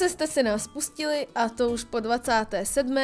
[0.00, 2.96] Zase jste si nás pustili a to už po 27.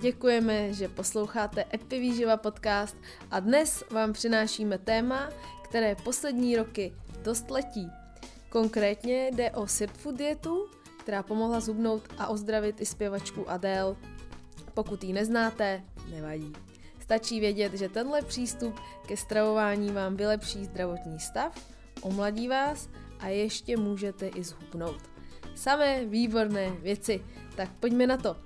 [0.00, 2.96] Děkujeme, že posloucháte Epivýživa podcast
[3.30, 5.30] a dnes vám přinášíme téma,
[5.64, 7.90] které poslední roky dost letí.
[8.48, 9.66] Konkrétně jde o
[9.96, 13.96] food dietu, která pomohla zhubnout a ozdravit i zpěvačku Adele.
[14.74, 16.52] Pokud ji neznáte, nevadí.
[17.00, 21.66] Stačí vědět, že tenhle přístup ke stravování vám vylepší zdravotní stav,
[22.00, 25.11] omladí vás a ještě můžete i zhubnout.
[25.54, 27.22] Samé výborné věci.
[27.56, 28.36] Tak pojďme na to.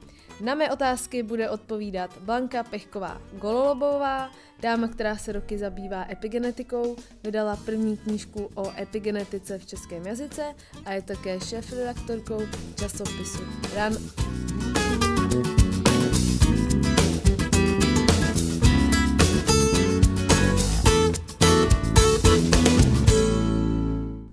[0.41, 7.57] Na mé otázky bude odpovídat Blanka Pechková Gololobová, dáma, která se roky zabývá epigenetikou, vydala
[7.57, 12.43] první knížku o epigenetice v českém jazyce a je také šéf-redaktorkou
[12.75, 13.43] časopisu
[13.75, 13.93] RAN.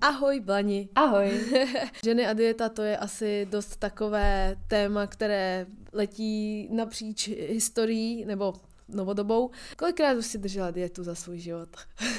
[0.04, 0.88] Ahoj, Blani.
[0.94, 1.32] Ahoj.
[2.04, 8.52] Ženy a dieta to je asi dost takové téma, které letí napříč historií, nebo
[8.88, 9.50] novodobou.
[9.76, 11.68] Kolikrát už si držela dietu za svůj život?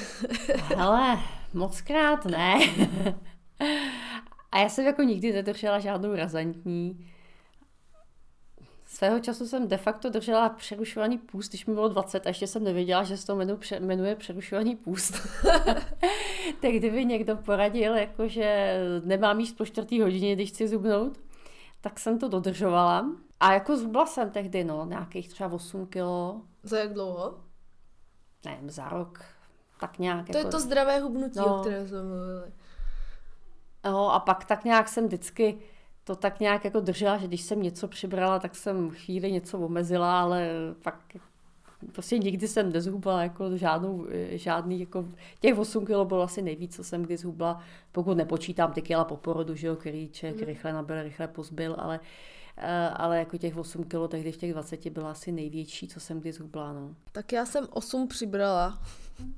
[0.76, 1.18] Hele,
[1.54, 2.58] moc krát ne.
[4.52, 7.10] A já jsem jako nikdy nedržela žádnou razantní.
[8.96, 12.64] Svého času jsem de facto držela přerušovaný půst, když mi bylo 20 a ještě jsem
[12.64, 15.14] nevěděla, že se to jmenuje, jmenuje přerušovaný půst.
[16.60, 21.20] tak kdyby někdo poradil, jako že nemám jíst po čtvrtý hodině, když chci zubnout,
[21.80, 23.06] tak jsem to dodržovala.
[23.40, 26.40] A jako zubla jsem tehdy, no, nějakých třeba 8 kilo.
[26.62, 27.38] Za jak dlouho?
[28.44, 29.24] Nevím, za rok.
[29.80, 30.26] Tak nějak.
[30.26, 30.48] To jako...
[30.48, 31.56] je to zdravé hubnutí, no.
[31.56, 32.52] o které jsme mluvili.
[33.84, 35.58] No a pak tak nějak jsem vždycky
[36.06, 40.20] to tak nějak jako držela, že když jsem něco přibrala, tak jsem chvíli něco omezila,
[40.20, 40.48] ale
[40.82, 41.16] pak
[41.92, 45.08] prostě nikdy jsem nezhubla jako žádnou, žádný, jako
[45.40, 47.62] těch 8 kg bylo asi nejvíc, co jsem kdy zhubla,
[47.92, 50.46] pokud nepočítám ty kila po porodu, že jo, který člověk mm.
[50.46, 52.00] rychle nabil, rychle pozbyl, ale,
[52.56, 56.20] eh, ale jako těch 8 kg tehdy v těch 20 byla asi největší, co jsem
[56.20, 56.94] kdy zhubla, no.
[57.12, 58.78] Tak já jsem 8 přibrala,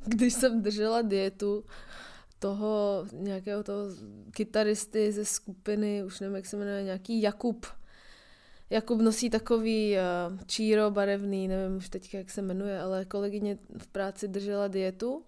[0.04, 1.64] když jsem držela dietu
[2.38, 3.84] toho nějakého toho
[4.30, 7.66] kytaristy ze skupiny, už nevím, jak se jmenuje, nějaký Jakub.
[8.70, 13.86] Jakub nosí takový uh, číro barevný, nevím už teď, jak se jmenuje, ale kolegyně v
[13.86, 15.24] práci držela dietu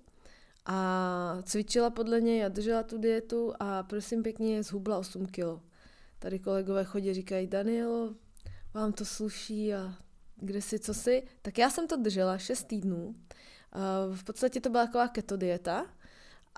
[0.67, 5.61] a cvičila podle něj a držela tu dietu a prosím pěkně zhubla 8 kilo.
[6.19, 8.15] Tady kolegové chodí říkají, Danielo,
[8.75, 9.95] vám to sluší a
[10.37, 11.23] kde si, co si.
[11.43, 13.07] Tak já jsem to držela 6 týdnů.
[13.07, 15.87] Uh, v podstatě to byla taková keto dieta,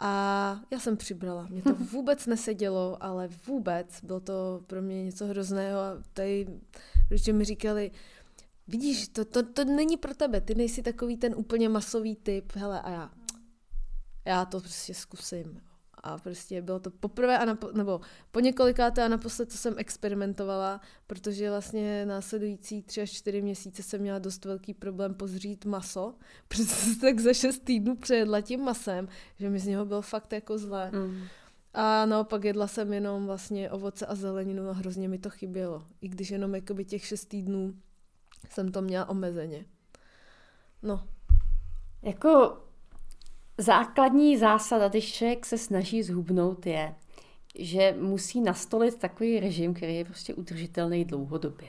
[0.00, 1.46] a já jsem přibrala.
[1.50, 4.00] Mě to vůbec nesedělo, ale vůbec.
[4.02, 5.80] Bylo to pro mě něco hrozného.
[5.80, 6.46] A tady
[7.10, 7.90] rodiče mi říkali,
[8.68, 12.52] vidíš, to, to, to není pro tebe, ty nejsi takový ten úplně masový typ.
[12.56, 13.10] Hele, a já,
[14.24, 15.60] já to prostě zkusím.
[15.94, 20.80] A prostě bylo to poprvé, a napo- nebo po několikáté a naposled, co jsem experimentovala,
[21.06, 26.14] protože vlastně následující tři až čtyři měsíce jsem měla dost velký problém pozřít maso,
[26.48, 29.08] protože jsem tak za šest týdnů přejedla tím masem,
[29.38, 30.90] že mi z něho bylo fakt jako zlé.
[30.90, 31.22] Mm.
[31.74, 35.84] A naopak jedla jsem jenom vlastně ovoce a zeleninu a hrozně mi to chybělo.
[36.00, 37.74] I když jenom jakoby těch šest týdnů
[38.50, 39.64] jsem to měla omezeně.
[40.82, 41.08] No.
[42.02, 42.58] Jako
[43.62, 46.94] základní zásada, když člověk se snaží zhubnout, je,
[47.58, 51.68] že musí nastolit takový režim, který je prostě udržitelný dlouhodobě.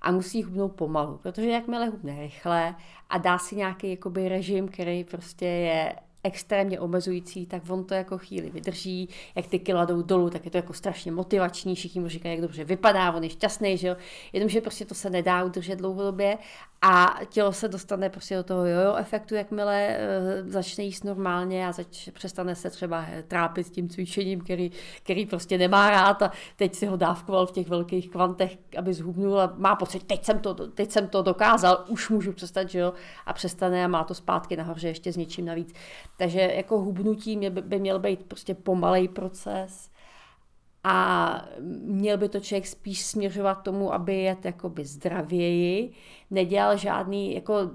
[0.00, 2.74] A musí hubnout pomalu, protože jakmile hubne rychle
[3.10, 8.18] a dá si nějaký jakoby, režim, který prostě je extrémně omezující, tak on to jako
[8.18, 12.08] chvíli vydrží, jak ty kila jdou dolů, tak je to jako strašně motivační, všichni mu
[12.08, 13.96] říkají, jak dobře vypadá, on je šťastný, že jo,
[14.32, 16.38] jenomže prostě to se nedá udržet dlouhodobě
[16.82, 19.98] a tělo se dostane prostě do toho jojo efektu, jakmile
[20.44, 24.70] uh, začne jíst normálně a zač, přestane se třeba trápit s tím cvičením, který,
[25.02, 29.40] který prostě nemá rád a teď si ho dávkoval v těch velkých kvantech, aby zhubnul
[29.40, 32.92] a má pocit, teď jsem to, teď jsem to dokázal, už můžu přestat, že jo,
[33.26, 35.74] a přestane a má to zpátky nahoře ještě s něčím navíc.
[36.16, 39.90] Takže jako hubnutí by měl být prostě pomalej proces
[40.84, 41.48] a
[41.82, 45.92] měl by to člověk spíš směřovat tomu, aby jet jakoby zdravěji,
[46.30, 47.70] nedělal žádný jako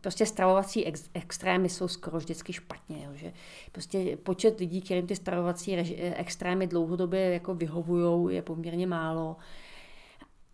[0.00, 3.32] prostě stravovací ex, extrémy jsou skoro vždycky špatně, jo, že
[3.72, 9.36] prostě počet lidí, kterým ty stravovací reži, extrémy dlouhodobě jako vyhovují, je poměrně málo.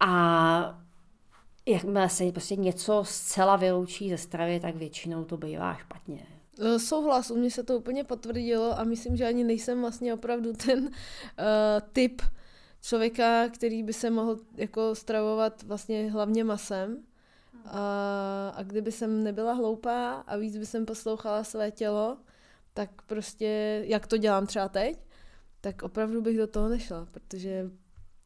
[0.01, 0.79] A
[1.67, 6.27] jakmile se prostě něco zcela vyloučí ze stravy, tak většinou to bývá špatně.
[6.59, 10.53] Eh, souhlas, u mě se to úplně potvrdilo a myslím, že ani nejsem vlastně opravdu
[10.67, 10.91] ten uh,
[11.93, 12.23] typ
[12.83, 17.05] člověka, který by se mohl jako stravovat vlastně hlavně masem.
[17.65, 22.19] A, a kdyby jsem nebyla hloupá a víc by jsem poslouchala své tělo,
[22.75, 24.99] tak prostě, jak to dělám třeba teď,
[25.61, 27.71] tak opravdu bych do toho nešla, protože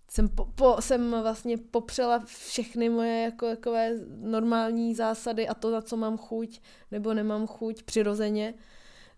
[0.08, 5.80] jsem, po, po, jsem vlastně popřela všechny moje jako, takové normální zásady a to, na
[5.80, 6.60] co mám chuť
[6.90, 8.54] nebo nemám chuť přirozeně.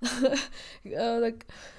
[1.21, 1.35] tak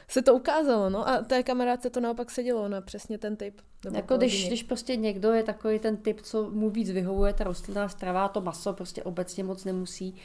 [0.07, 3.61] se to ukázalo, no a té kamarádce to naopak sedělo na přesně ten typ.
[3.93, 7.89] Jako když, když prostě někdo je takový ten typ, co mu víc vyhovuje ta rostlinná
[7.89, 10.15] strava, to maso prostě obecně moc nemusí,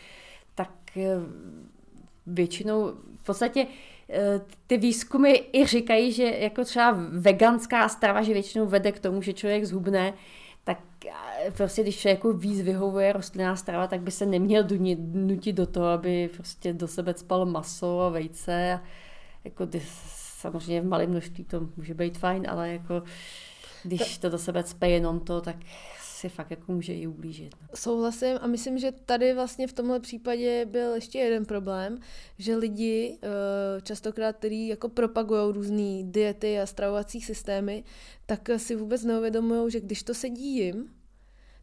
[0.55, 1.17] tak eh,
[2.27, 4.02] většinou v podstatě eh,
[4.67, 9.33] ty výzkumy i říkají, že jako třeba veganská strava, že většinou vede k tomu, že
[9.33, 10.15] člověk zhubne,
[10.65, 14.65] tak eh, prostě když člověku víc vyhovuje rostlinná strava, tak by se neměl
[15.13, 18.81] nutit do toho, aby prostě do sebe spal maso a vejce.
[19.45, 19.69] Jako
[20.39, 23.03] samozřejmě v malém množství to může být fajn, ale jako
[23.83, 25.57] když to do sebe cpe jenom to, tak
[26.23, 27.55] si fakt jako může i ublížit.
[27.63, 27.69] No.
[27.75, 31.99] Souhlasím a myslím, že tady vlastně v tomhle případě byl ještě jeden problém,
[32.39, 37.85] že lidi eh, častokrát, který jako propagují různé diety a stravovací systémy,
[38.27, 40.91] tak si vůbec neuvědomují, že když to sedí jim,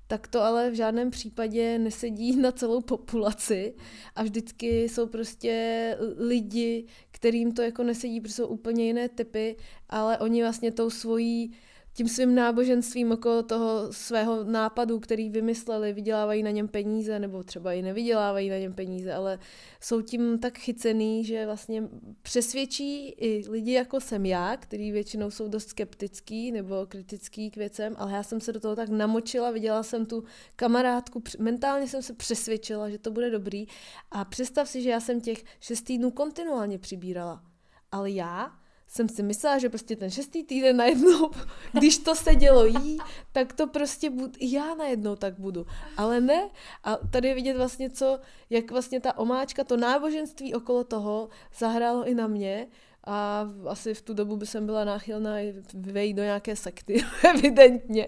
[0.07, 3.73] tak to ale v žádném případě nesedí na celou populaci
[4.15, 9.56] a vždycky jsou prostě lidi, kterým to jako nesedí, protože jsou úplně jiné typy,
[9.89, 11.51] ale oni vlastně tou svojí
[11.99, 17.73] tím svým náboženstvím okolo toho svého nápadu, který vymysleli, vydělávají na něm peníze, nebo třeba
[17.73, 19.39] i nevydělávají na něm peníze, ale
[19.81, 21.83] jsou tím tak chycený, že vlastně
[22.21, 27.95] přesvědčí i lidi jako jsem já, který většinou jsou dost skeptický nebo kritický k věcem,
[27.97, 30.23] ale já jsem se do toho tak namočila, viděla jsem tu
[30.55, 33.65] kamarádku, mentálně jsem se přesvědčila, že to bude dobrý
[34.11, 37.43] a představ si, že já jsem těch šest týdnů kontinuálně přibírala.
[37.91, 38.58] Ale já
[38.89, 41.31] jsem si myslela, že prostě ten šestý týden najednou,
[41.74, 42.97] když to se dělo jí,
[43.31, 45.65] tak to prostě budu, i já najednou tak budu.
[45.97, 46.50] Ale ne.
[46.83, 48.19] A tady je vidět vlastně co,
[48.50, 52.68] jak vlastně ta omáčka, to náboženství okolo toho zahrálo i na mě,
[53.03, 55.35] a asi v tu dobu by jsem byla náchylná
[55.74, 58.07] vejít do nějaké sekty, evidentně.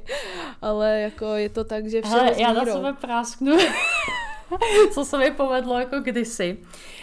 [0.62, 3.58] Ale jako je to tak, že všechno já na sebe prásknu,
[4.92, 6.58] co se mi povedlo jako kdysi.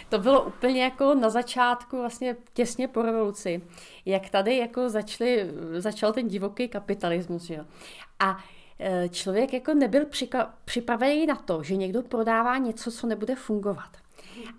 [0.09, 3.61] To bylo úplně jako na začátku, vlastně těsně po revoluci,
[4.05, 7.49] jak tady jako začali, začal ten divoký kapitalismus.
[7.49, 7.65] Jo.
[8.19, 8.43] A
[8.79, 10.05] e, člověk jako nebyl
[10.65, 13.89] připravený na to, že někdo prodává něco, co nebude fungovat.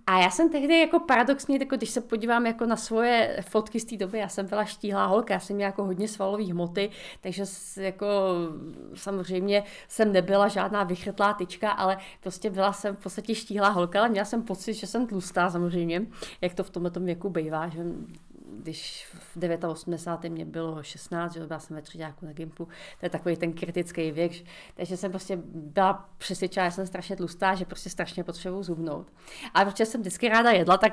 [0.06, 3.84] A já jsem tehdy jako paradoxně, jako když se podívám jako na svoje fotky z
[3.84, 6.90] té doby, já jsem byla štíhlá holka, já jsem měla jako hodně svalové hmoty,
[7.20, 7.44] takže
[7.76, 8.06] jako
[8.94, 14.08] samozřejmě jsem nebyla žádná vychrtlá tyčka, ale prostě byla jsem v podstatě štíhlá holka, ale
[14.08, 16.06] měla jsem pocit, že jsem tlustá samozřejmě,
[16.40, 17.84] jak to v tomto věku bývá, že
[18.62, 20.34] když v 89.
[20.34, 22.66] mě bylo 16, že byla jsem ve třetíku na Gimplu,
[23.00, 24.32] to je takový ten kritický věk,
[24.74, 29.12] takže jsem prostě byla přesvědčena, že jsem strašně tlustá, že prostě strašně potřebuji zubnout.
[29.54, 30.92] Ale protože jsem vždycky ráda jedla, tak,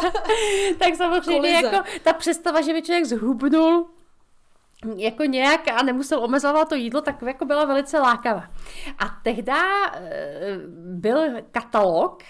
[0.78, 3.90] tak samozřejmě jako ta představa, že by člověk zhubnul,
[4.96, 8.48] jako nějak a nemusel omezovat to jídlo, tak jako byla velice lákavá.
[8.98, 11.20] A tehdy eh, byl
[11.50, 12.22] katalog,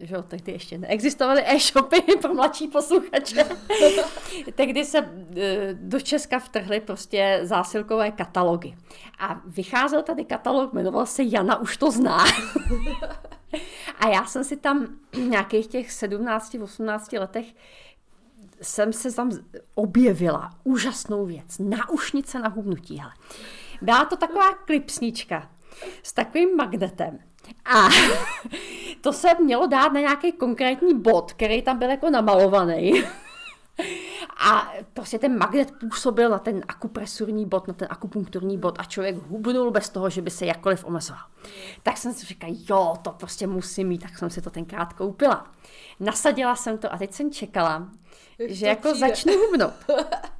[0.00, 3.44] že jo, tehdy ještě neexistovaly e-shopy pro mladší posluchače.
[4.54, 8.74] tehdy se e, do Česka vtrhly prostě zásilkové katalogy.
[9.18, 12.24] A vycházel tady katalog, jmenoval se Jana už to zná.
[13.98, 17.46] A já jsem si tam nějakých těch 17-18 letech
[18.62, 19.30] jsem se tam
[19.74, 21.58] objevila úžasnou věc.
[21.58, 22.98] Náušnice na hubnutí.
[22.98, 23.12] Hele.
[23.82, 25.50] Byla to taková klipsnička
[26.02, 27.18] s takovým magnetem.
[27.68, 27.88] A
[29.00, 33.04] to se mělo dát na nějaký konkrétní bod, který tam byl jako namalovaný.
[34.40, 39.16] A prostě ten magnet působil na ten akupresurní bod, na ten akupunkturní bod a člověk
[39.16, 41.22] hubnul bez toho, že by se jakkoliv omezoval.
[41.82, 45.46] Tak jsem si říkala, jo, to prostě musím mít, tak jsem si to tenkrát koupila.
[46.00, 47.88] Nasadila jsem to a teď jsem čekala,
[48.48, 49.08] že jako přijde.
[49.08, 49.74] začnu hubnout.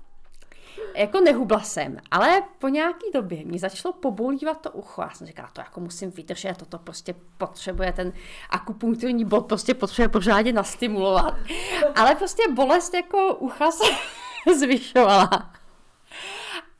[0.94, 5.02] jako nehubla jsem, ale po nějaký době mi začalo pobolívat to ucho.
[5.02, 8.12] Já jsem říkala, to jako musím vydržet, toto prostě potřebuje ten
[8.50, 11.34] akupunkturní bod, prostě potřebuje pořádně nastimulovat.
[11.94, 13.84] Ale prostě bolest jako ucha se
[14.58, 15.52] zvyšovala.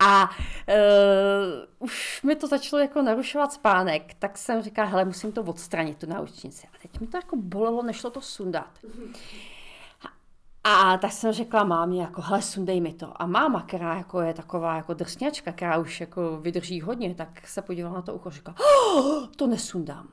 [0.00, 0.30] A
[0.68, 5.98] uh, už mi to začalo jako narušovat spánek, tak jsem říkala, hele, musím to odstranit,
[5.98, 6.66] tu náušnici.
[6.74, 8.78] A teď mi to jako bolelo, nešlo to sundat.
[10.64, 13.22] A tak jsem řekla mámě, jako, hele, sundej mi to.
[13.22, 17.62] A máma, která jako je taková jako drsňačka, která už jako vydrží hodně, tak se
[17.62, 18.54] podívala na to ucho a řekla,
[18.94, 20.08] oh, to nesundám.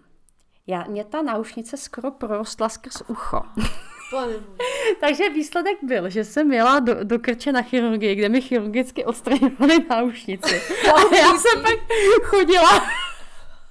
[0.67, 3.41] Já, mě ta náušnice skoro prorostla skrz ucho.
[4.99, 9.85] Takže výsledek byl, že jsem jela do, do krče na chirurgii, kde mi chirurgicky odstraňovali
[9.89, 10.61] náušnici.
[10.95, 11.79] A já jsem pak
[12.23, 12.81] chodila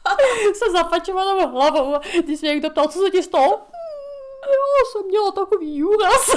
[0.55, 1.95] se zapačovanou hlavou.
[2.25, 3.67] Když se někdo ptal, co se ti stalo?
[4.47, 6.37] Jo, jsem měla takový úraz.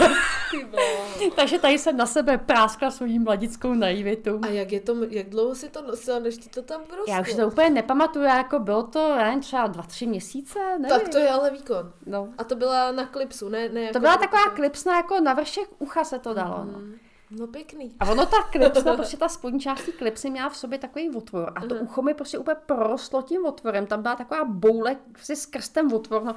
[1.36, 4.40] Takže tady jsem na sebe práskla svojí mladickou naivitu.
[4.42, 7.12] A jak, je to, jak dlouho si to nosila, než ti to tam prostě?
[7.12, 10.90] Já už to úplně nepamatuju, jako bylo to, nevím, třeba dva, tři měsíce, nevím.
[10.90, 11.94] Tak to je ale výkon.
[12.06, 12.30] No.
[12.38, 13.70] A to byla na klipsu, ne?
[13.70, 16.58] ne jako To byla taková klipsna, jako na vršek ucha se to dalo.
[16.58, 16.80] No.
[16.80, 16.96] Mm,
[17.32, 17.96] no pěkný.
[18.00, 21.54] A ono ta klipsna, prostě ta spodní část té klipsy měla v sobě takový otvor.
[21.56, 23.86] A to ucho mi prostě úplně prorostlo tím otvorem.
[23.86, 26.24] Tam byla taková boule prostě skrz ten otvor.
[26.24, 26.36] No,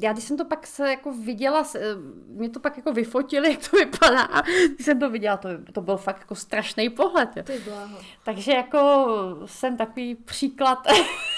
[0.00, 3.70] já když jsem to pak se jako viděla, se- mě to pak jako vyfotili, jak
[3.70, 4.28] to vypadá.
[4.74, 7.28] Když jsem to viděla, to, to byl fakt jako strašný pohled.
[7.36, 7.42] Jo.
[7.42, 7.98] Ty bláho.
[8.24, 9.06] Takže jako
[9.46, 10.78] jsem takový příklad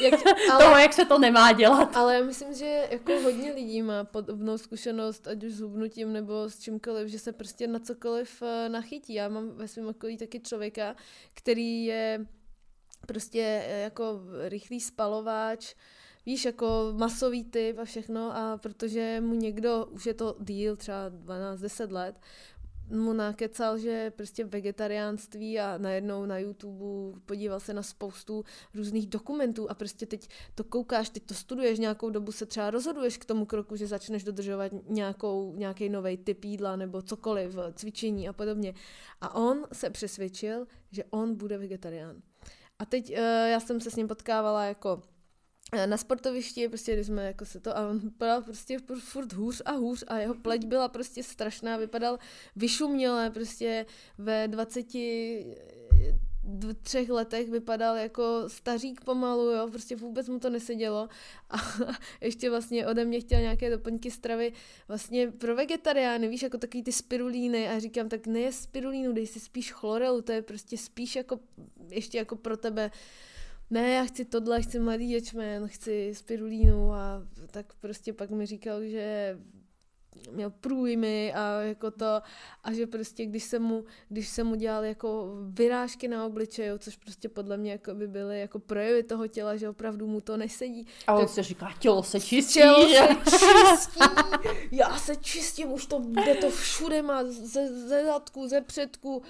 [0.02, 0.14] Jak,
[0.52, 0.64] ale...
[0.64, 1.96] toho, jak se to nemá dělat.
[1.96, 6.48] ale já myslím, že jako hodně lidí má podobnou zkušenost, ať už s hubnutím nebo
[6.48, 9.14] s čímkoliv, že se prostě na cokoliv eh, nachytí.
[9.14, 10.94] Já mám ve svém okolí taky člověka,
[11.34, 12.26] který je
[13.06, 15.74] prostě eh, jako rychlý spalováč,
[16.26, 21.10] víš, jako masový typ a všechno a protože mu někdo, už je to díl, třeba
[21.10, 22.20] 12-10 let,
[22.90, 29.70] mu nakecal, že prostě vegetariánství a najednou na YouTube podíval se na spoustu různých dokumentů
[29.70, 33.46] a prostě teď to koukáš, teď to studuješ, nějakou dobu se třeba rozhoduješ k tomu
[33.46, 38.74] kroku, že začneš dodržovat nějakou, nějaký nový typ jídla nebo cokoliv, cvičení a podobně.
[39.20, 42.16] A on se přesvědčil, že on bude vegetarián.
[42.78, 45.02] A teď uh, já jsem se s ním potkávala jako
[45.86, 49.72] na sportovišti, prostě když jsme jako se to, a on vypadal prostě furt- hůř a
[49.72, 52.18] hůř a jeho pleť byla prostě strašná, vypadal
[52.56, 53.86] vyšuměle, prostě
[54.18, 54.86] ve 20
[56.44, 61.08] dv- třech letech vypadal jako stařík pomalu, jo, prostě vůbec mu to nesedělo.
[61.50, 61.56] A
[62.20, 64.52] ještě vlastně ode mě chtěl nějaké doplňky stravy.
[64.88, 69.40] Vlastně pro vegetariány, víš, jako takový ty spirulíny a říkám, tak ne spirulínu, dej si
[69.40, 71.40] spíš chlorelu, to je prostě spíš jako,
[71.90, 72.90] ještě jako pro tebe
[73.70, 78.84] ne, já chci tohle, chci mladý ječmen, chci spirulínu a tak prostě pak mi říkal,
[78.84, 79.36] že
[80.30, 82.06] měl průjmy a jako to
[82.64, 86.78] a že prostě když se mu, když se mu dělal jako vyrážky na obličeji, jo,
[86.78, 90.36] což prostě podle mě jako by byly jako projevy toho těla, že opravdu mu to
[90.36, 90.86] nesedí.
[91.06, 92.54] A on Tak- se říká, tělo se čistí.
[92.54, 92.98] Tělo že?
[93.30, 93.38] se
[93.70, 94.00] čistí,
[94.72, 99.22] já se čistím, už to jde to všude má, ze, ze zadku, ze předku,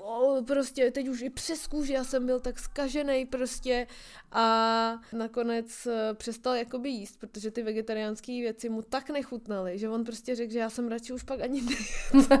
[0.00, 3.86] o, prostě teď už i přes kůži, já jsem byl tak skažený prostě
[4.32, 10.04] a nakonec eh, přestal jakoby jíst, protože ty vegetariánské věci mu tak nechutnaly, že on
[10.04, 12.40] prostě řekl, že já jsem radši už pak ani nejet.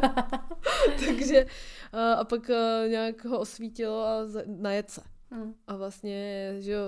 [1.06, 1.46] Takže
[1.92, 2.50] a, pak
[2.88, 5.00] nějak ho osvítilo a najet se.
[5.34, 5.54] Hm.
[5.66, 6.80] A vlastně, že jo,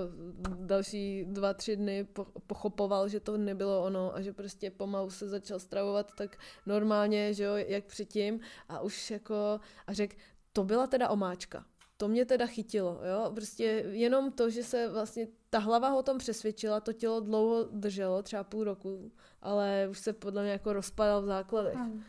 [0.55, 5.29] další dva, tři dny po- pochopoval, že to nebylo ono a že prostě pomalu se
[5.29, 10.15] začal stravovat tak normálně, že jo, jak předtím a už jako, a řekl,
[10.53, 11.65] to byla teda omáčka.
[11.97, 16.03] To mě teda chytilo, jo, prostě jenom to, že se vlastně ta hlava ho o
[16.03, 19.11] tom přesvědčila, to tělo dlouho drželo, třeba půl roku,
[19.41, 21.75] ale už se podle mě jako rozpadal v základech.
[21.75, 22.03] Hm.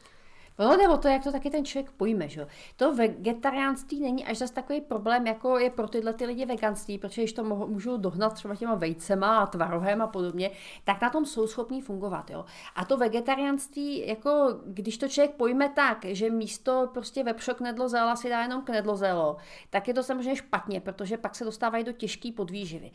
[0.58, 2.46] Ono jde o to, jak to taky ten člověk pojme, že?
[2.76, 7.22] To vegetariánství není až zase takový problém, jako je pro tyhle ty lidi veganství, protože
[7.22, 10.50] když to mohou, můžou dohnat třeba těma vejcema a tvarohem a podobně,
[10.84, 12.44] tak na tom jsou schopní fungovat, jo.
[12.74, 18.28] A to vegetariánství, jako když to člověk pojme tak, že místo prostě vepřo knedlozela si
[18.28, 19.36] dá jenom knedlozelo,
[19.70, 22.90] tak je to samozřejmě špatně, protože pak se dostávají do těžké podvýživy.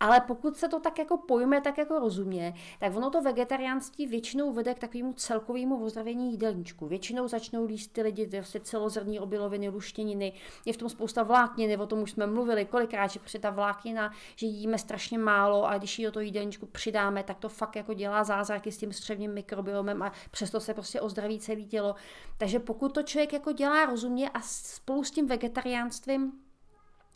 [0.00, 4.52] Ale pokud se to tak jako pojme, tak jako rozumně, tak ono to vegetariánství většinou
[4.52, 6.86] vede k takovému celkovému ozdravění jídelníčku.
[6.86, 10.32] Většinou začnou líst ty lidi vlastně celozrnní obiloviny, luštěniny,
[10.64, 14.12] je v tom spousta vlákniny, o tom už jsme mluvili kolikrát, že prostě ta vláknina,
[14.36, 17.94] že jíme strašně málo a když ji do toho jídelníčku přidáme, tak to fakt jako
[17.94, 21.94] dělá zázraky s tím střevním mikrobiomem a přesto se prostě ozdraví celé tělo.
[22.38, 26.32] Takže pokud to člověk jako dělá rozumně a spolu s tím vegetariánstvím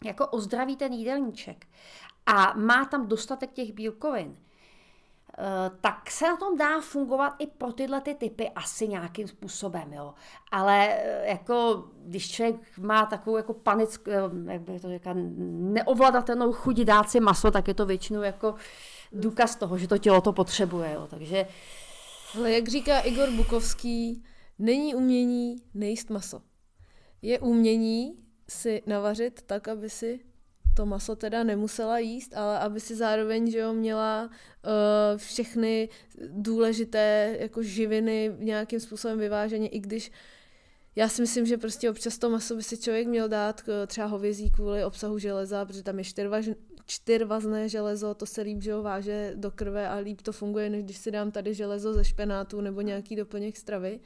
[0.04, 1.66] jako ozdraví ten jídelníček
[2.26, 4.36] a má tam dostatek těch bílkovin,
[5.80, 10.14] tak se na tom dá fungovat i pro tyhle ty typy asi nějakým způsobem, jo.
[10.52, 16.52] Ale eh, jako, když člověk má takovou jako panic, eh, jak by to říká, neovladatelnou
[16.52, 18.54] chuti dát si maso, tak je to většinou jako
[19.12, 21.06] důkaz toho, že to tělo to potřebuje, jo.
[21.10, 21.46] Takže
[22.38, 24.24] Ale jak říká Igor Bukovský,
[24.58, 26.42] není umění nejíst maso.
[27.22, 28.16] Je umění
[28.48, 30.20] si navařit tak, aby si
[30.80, 35.88] to maso teda nemusela jíst, ale aby si zároveň že jo, měla uh, všechny
[36.28, 40.12] důležité jako živiny nějakým způsobem vyváženě, i když
[40.96, 44.50] já si myslím, že prostě občas to maso by si člověk měl dát třeba hovězí
[44.50, 46.48] kvůli obsahu železa, protože tam je čtyřvaž,
[46.86, 50.84] čtyřvazné železo, to se líp že jo, váže do krve a líp to funguje, než
[50.84, 54.00] když si dám tady železo ze špenátu nebo nějaký doplněk stravy.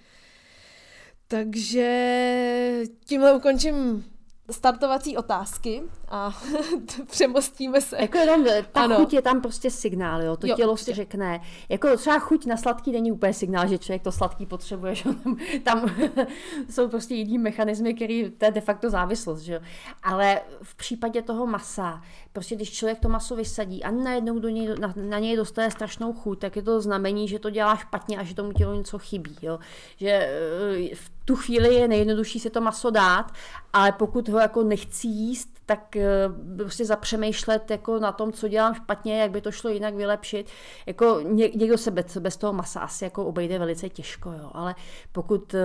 [1.28, 4.04] Takže tímhle ukončím
[4.51, 6.41] startovací otázky a
[7.11, 7.97] přemostíme se.
[8.01, 8.97] Jako tam, ta ano.
[8.97, 10.37] chuť je tam prostě signál, jo.
[10.37, 10.91] To jo, tělo určitě.
[10.91, 11.41] si řekne.
[11.69, 15.37] Jako třeba chuť na sladký není úplně signál, že člověk to sladký potřebuje, že tam,
[15.63, 15.95] tam
[16.71, 19.61] jsou prostě jiný mechanismy, který to je de facto závislost, že jo.
[20.03, 24.69] Ale v případě toho masa, prostě když člověk to maso vysadí a najednou do něj,
[24.81, 28.25] na, na něj dostane strašnou chuť, tak je to znamení, že to dělá špatně a
[28.25, 29.59] že tomu tělu něco chybí, jo.
[29.97, 33.33] Že eh, v tu chvíli je nejjednodušší si to maso dát,
[33.73, 38.75] ale pokud ho jako nechci jíst, tak eh, prostě zapřemýšlet jako na tom, co dělám
[38.75, 40.47] špatně, jak by to šlo jinak vylepšit.
[40.87, 41.21] Jako
[41.54, 44.50] někdo se bez, bez toho masa asi jako obejde velice těžko, jo.
[44.52, 44.75] ale
[45.12, 45.61] pokud eh,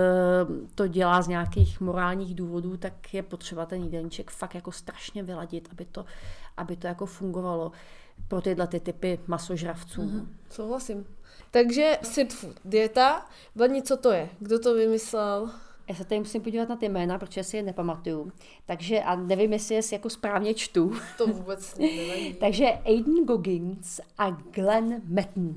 [0.74, 5.68] to dělá z nějakých morálních důvodů, tak je potřeba ten jídelníček fakt jako strašně vyladit,
[5.72, 6.04] aby to,
[6.56, 7.72] aby to jako fungovalo
[8.28, 10.02] pro tyhle ty typy masožravců.
[10.02, 11.06] Mm-hmm, souhlasím.
[11.50, 14.28] Takže sit food, dieta, Vladni, co to je?
[14.38, 15.50] Kdo to vymyslel?
[15.88, 18.32] Já se tady musím podívat na ty jména, protože si je nepamatuju.
[18.66, 20.92] Takže a nevím, jestli je jako správně čtu.
[21.18, 22.34] To vůbec nevím.
[22.34, 25.54] Takže Aiden Goggins a Glenn Metten,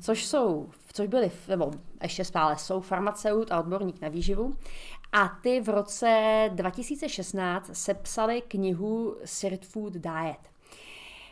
[0.00, 1.70] což jsou, což byli, nebo
[2.02, 4.54] ještě stále jsou farmaceut a odborník na výživu.
[5.12, 10.38] A ty v roce 2016 sepsali knihu Sirt Food Diet.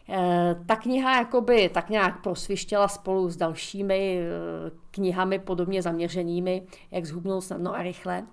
[0.09, 7.07] Eh, ta kniha jakoby tak nějak prosvištěla spolu s dalšími eh, knihami podobně zaměřenými, jak
[7.07, 8.27] zhubnout snadno a rychle.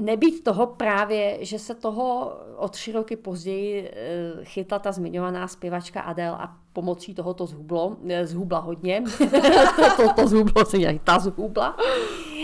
[0.00, 6.00] Nebýt toho právě, že se toho o tři roky později eh, chytla ta zmiňovaná zpěvačka
[6.00, 9.02] Adele a pomocí toho to zhublo, zhubla hodně.
[9.18, 11.76] to, to, to zhublo, se nějak ta zhubla.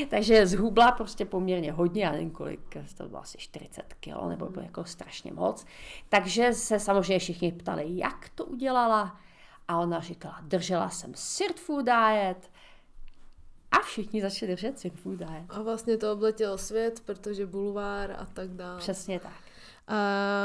[0.09, 4.65] Takže zhubla prostě poměrně hodně, já nevím kolik, to bylo asi 40 kg, nebo bylo
[4.65, 5.67] jako strašně moc.
[6.09, 9.17] Takže se samozřejmě všichni ptali, jak to udělala.
[9.69, 12.51] A ona říkala, držela jsem sirt food diet,
[13.71, 15.45] a všichni začali držet sirt food diet.
[15.49, 18.79] A vlastně to obletělo svět, protože bulvár a tak dále.
[18.79, 19.43] Přesně tak.
[19.87, 19.97] A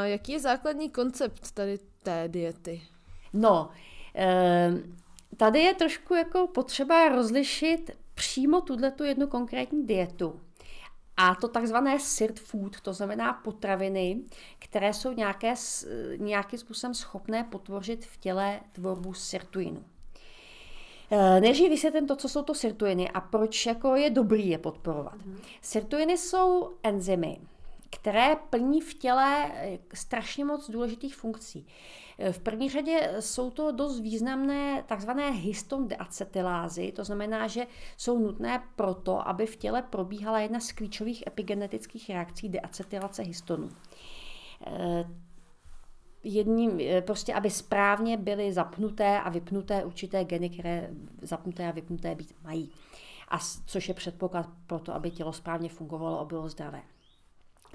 [0.05, 2.81] jaký je základní koncept tady té diety?
[3.35, 3.69] No,
[4.13, 4.95] ehm,
[5.37, 10.39] tady je trošku jako potřeba rozlišit přímo tuto jednu konkrétní dietu.
[11.17, 14.21] A to takzvané sirt food, to znamená potraviny,
[14.59, 15.53] které jsou nějaké,
[16.17, 19.83] nějakým způsobem schopné potvořit v těle tvorbu sirtuinu.
[21.11, 25.25] E, nejdřív vysvětlím to, co jsou to sirtuiny a proč jako je dobrý je podporovat.
[25.25, 25.37] Mm.
[25.61, 27.39] Sirtuiny jsou enzymy,
[27.89, 31.67] které plní v těle eh, strašně moc důležitých funkcí.
[32.19, 38.19] Eh, v první řadě jsou to dost významné takzvané histon deacetylázy, to znamená, že jsou
[38.19, 43.69] nutné proto, aby v těle probíhala jedna z klíčových epigenetických reakcí deacetylace histonu.
[44.67, 45.09] Eh,
[46.23, 50.89] jedním, prostě aby správně byly zapnuté a vypnuté určité geny, které
[51.21, 52.71] zapnuté a vypnuté být mají.
[53.27, 56.81] A což je předpoklad pro to, aby tělo správně fungovalo a bylo zdravé.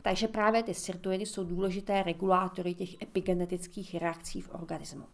[0.02, 5.04] Takže právě ty sirtuiny jsou důležité regulátory těch epigenetických reakcí v organismu.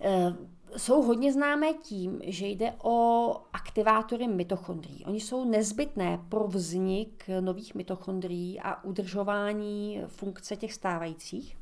[0.00, 0.34] Eh,
[0.76, 5.04] jsou hodně známé tím, že jde o aktivátory mitochondrií.
[5.04, 11.59] Oni jsou nezbytné pro vznik nových mitochondrií a udržování funkce těch stávajících.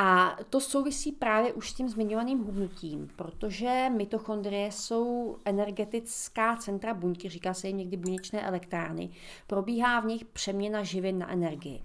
[0.00, 7.28] A to souvisí právě už s tím zmiňovaným hubnutím, protože mitochondrie jsou energetická centra buňky,
[7.28, 9.10] říká se jim někdy buněčné elektrárny.
[9.46, 11.82] Probíhá v nich přeměna živin na energii.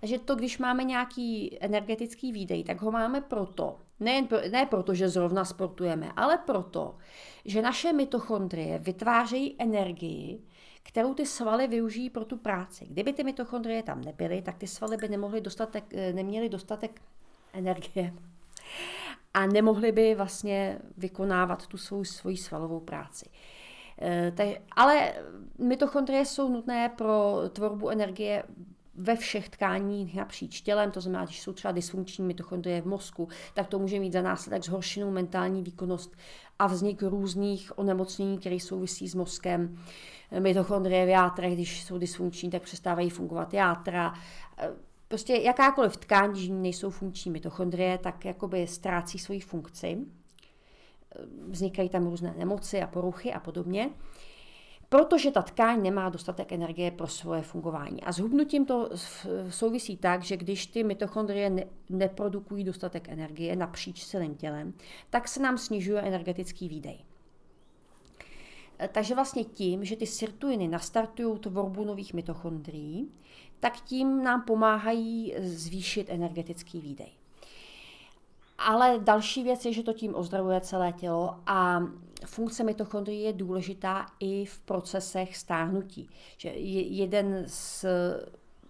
[0.00, 4.94] Takže to, když máme nějaký energetický výdej, tak ho máme proto, nejen pro, ne proto,
[4.94, 6.96] že zrovna sportujeme, ale proto,
[7.44, 10.42] že naše mitochondrie vytvářejí energii,
[10.84, 12.86] kterou ty svaly využijí pro tu práci.
[12.86, 17.00] Kdyby ty mitochondrie tam nebyly, tak ty svaly by nemohly dostatek, eh, neměly dostatek
[17.52, 18.12] energie
[19.34, 23.30] a nemohly by vlastně vykonávat tu svou svoji svalovou práci.
[24.00, 24.32] E,
[24.76, 25.12] ale
[25.58, 28.42] mitochondrie jsou nutné pro tvorbu energie
[28.96, 33.66] ve všech tkáních napříč tělem, to znamená, když jsou třeba dysfunkční mitochondrie v mozku, tak
[33.66, 36.16] to může mít za následek zhoršenou mentální výkonnost
[36.58, 39.78] a vznik různých onemocnění, které souvisí s mozkem.
[40.38, 44.14] Mitochondrie v játrech, když jsou dysfunkční, tak přestávají fungovat játra.
[45.08, 49.98] Prostě jakákoliv tkáň, když nejsou funkční mitochondrie, tak jakoby ztrácí svoji funkci.
[51.48, 53.90] Vznikají tam různé nemoci a poruchy a podobně
[54.94, 58.02] protože ta tkáň nemá dostatek energie pro svoje fungování.
[58.02, 58.90] A s hubnutím to
[59.48, 64.74] souvisí tak, že když ty mitochondrie ne- neprodukují dostatek energie napříč celým tělem,
[65.10, 66.98] tak se nám snižuje energetický výdej.
[68.80, 73.10] E, takže vlastně tím, že ty sirtuiny nastartují tvorbu nových mitochondrií,
[73.60, 77.23] tak tím nám pomáhají zvýšit energetický výdej.
[78.58, 81.82] Ale další věc je, že to tím ozdravuje celé tělo a
[82.26, 86.08] funkce mitochondrií je důležitá i v procesech stárnutí.
[86.36, 87.84] Že jeden z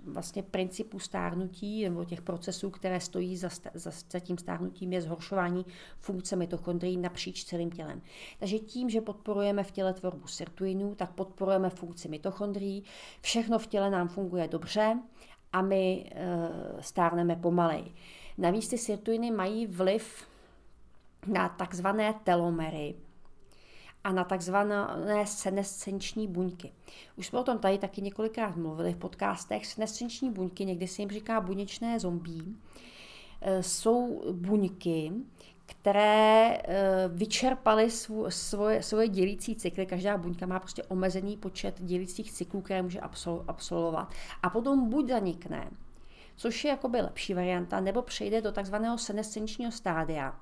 [0.07, 5.67] vlastně principů stárnutí nebo těch procesů, které stojí za, za, za tím stárnutím, je zhoršování
[5.99, 8.03] funkce mitochondrií napříč celým tělem.
[8.39, 12.85] Takže tím, že podporujeme v těle tvorbu sirtuinů, tak podporujeme funkci mitochondrií,
[13.21, 14.99] všechno v těle nám funguje dobře
[15.53, 16.27] a my e,
[16.81, 17.93] stárneme pomalej.
[18.39, 20.29] Navíc ty sirtuiny mají vliv
[21.27, 22.95] na takzvané telomery,
[24.05, 24.87] a na takzvané
[25.25, 26.73] senescenční buňky.
[27.17, 29.67] Už jsme o tom tady taky několikrát mluvili v podcastech.
[29.67, 32.57] Senescenční buňky, někdy se jim říká buněčné zombí,
[33.41, 35.13] e, jsou buňky,
[35.67, 37.91] které e, vyčerpaly
[38.29, 39.87] svoje, svoje dělící cykly.
[39.87, 43.01] Každá buňka má prostě omezený počet dělících cyklů, které může
[43.47, 44.13] absolvovat.
[44.43, 45.71] A potom buď zanikne,
[46.37, 50.41] což je jakoby lepší varianta, nebo přejde do takzvaného senescenčního stádia,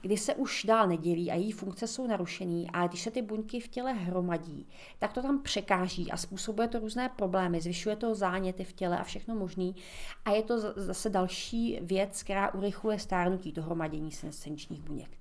[0.00, 3.60] kdy se už dál nedělí a její funkce jsou narušený a když se ty buňky
[3.60, 8.64] v těle hromadí, tak to tam překáží a způsobuje to různé problémy, zvyšuje to záněty
[8.64, 9.76] v těle a všechno možný
[10.24, 15.18] a je to zase další věc, která urychluje stárnutí toho hromadění senescenčních buněk.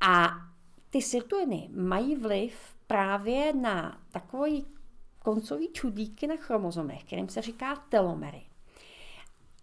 [0.00, 0.28] A
[0.90, 4.66] ty sirtuiny mají vliv právě na takový
[5.18, 8.45] koncový čudlíky na chromozomech, kterým se říká telomery.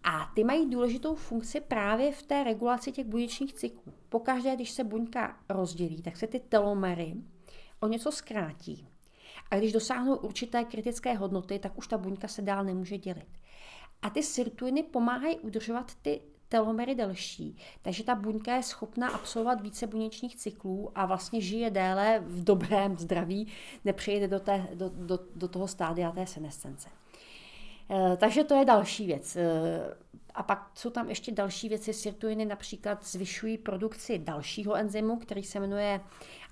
[0.04, 3.92] A ty mají důležitou funkci právě v té regulaci těch buněčných cyklů.
[4.08, 7.14] Pokaždé, když se buňka rozdělí, tak se ty telomery
[7.80, 8.88] o něco zkrátí.
[9.50, 13.28] A když dosáhnou určité kritické hodnoty, tak už ta buňka se dál nemůže dělit.
[14.02, 19.86] A ty sirtuiny pomáhají udržovat ty telomery delší, takže ta buňka je schopna absolvovat více
[19.86, 23.52] buněčných cyklů a vlastně žije déle v dobrém zdraví,
[23.84, 26.88] nepřejde do, té, do, do, do toho stádia té senescence.
[27.90, 29.36] Eh, takže to je další věc.
[29.36, 29.96] Eh,
[30.34, 31.92] a pak jsou tam ještě další věci.
[31.92, 36.00] Sirtuiny například zvyšují produkci dalšího enzymu, který se jmenuje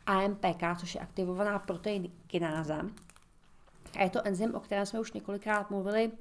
[0.07, 2.83] AMPK, což je aktivovaná proteinkináza.
[3.99, 6.13] A je to enzym, o kterém jsme už několikrát mluvili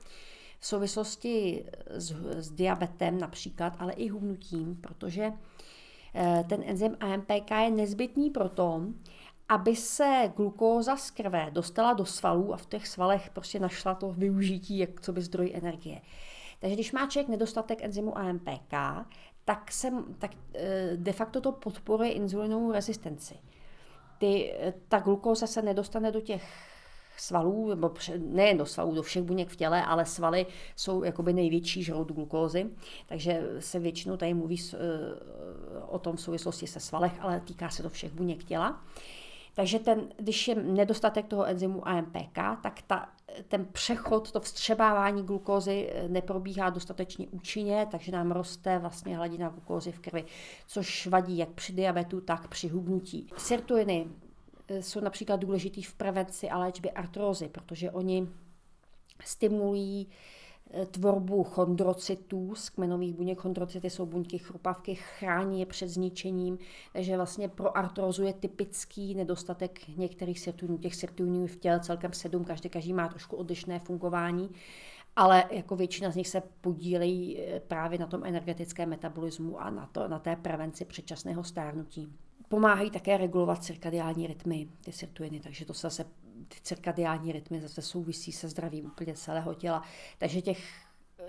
[0.60, 5.34] v souvislosti s, s diabetem například, ale i hubnutím, protože
[6.15, 8.82] eh, ten enzym AMPK je nezbytný proto,
[9.52, 14.12] aby se glukóza z krve dostala do svalů a v těch svalech prostě našla to
[14.12, 16.02] využití jak co by zdroj energie.
[16.60, 18.74] Takže když má člověk nedostatek enzymu AMPK,
[19.46, 23.36] tak, se, tak eh, de facto to podporuje inzulinovou rezistenci.
[24.18, 26.44] Ty, eh, ta glukóza se nedostane do těch
[27.18, 31.84] svalů, nebo nejen do svalů, do všech buněk v těle, ale svaly jsou jakoby největší
[31.84, 32.70] žrout glukózy,
[33.06, 34.78] takže se většinou tady mluví eh,
[35.88, 38.84] o tom v souvislosti se svalech, ale týká se to všech buněk těla.
[39.54, 43.10] Takže ten, když je nedostatek toho enzymu AMPK, tak ta,
[43.48, 49.92] ten přechod, to vstřebávání glukózy eh, neprobíhá dostatečně účinně, takže nám roste vlastně hladina glukózy
[49.92, 50.26] v krvi,
[50.68, 53.28] což vadí jak při diabetu, tak při hubnutí.
[53.38, 54.08] Sirtuiny
[54.68, 58.28] eh, jsou například důležitý v prevenci a léčbě artrózy, protože oni
[59.26, 60.08] stimulují
[60.92, 63.40] tvorbu chondrocytů z kmenových buněk.
[63.40, 66.58] Chondrocyty jsou buňky chrupavky, chrání je před zničením,
[66.94, 70.78] takže vlastně pro artrózu je typický nedostatek některých sirtuinů.
[70.78, 74.50] Těch sirtuinů v těle celkem sedm, každý, každý má trošku odlišné fungování,
[75.16, 79.86] ale jako většina z nich se podílejí eh, právě na tom energetickém metabolismu a na,
[79.86, 82.14] to, na té prevenci předčasného stárnutí.
[82.48, 86.06] Pomáhají také regulovat cirkadiální rytmy, ty sirtuiny, takže to se zase
[86.54, 89.84] ty cirkadiální rytmy zase souvisí se zdravím úplně celého těla.
[90.18, 90.60] Takže těch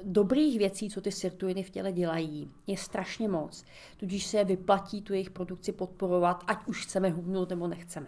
[0.02, 3.64] dobrých věcí, co ty sirtuiny v těle dělají, je strašně moc.
[3.96, 8.06] Tudíž se vyplatí tu jejich produkci podporovat, ať už chceme hubnout nebo nechceme.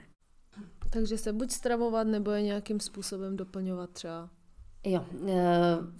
[0.90, 4.30] Takže se buď stravovat, nebo je nějakým způsobem doplňovat třeba.
[4.86, 5.34] Jo, e,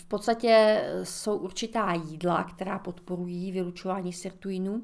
[0.03, 4.83] v podstatě jsou určitá jídla, která podporují vylučování sirtuinů.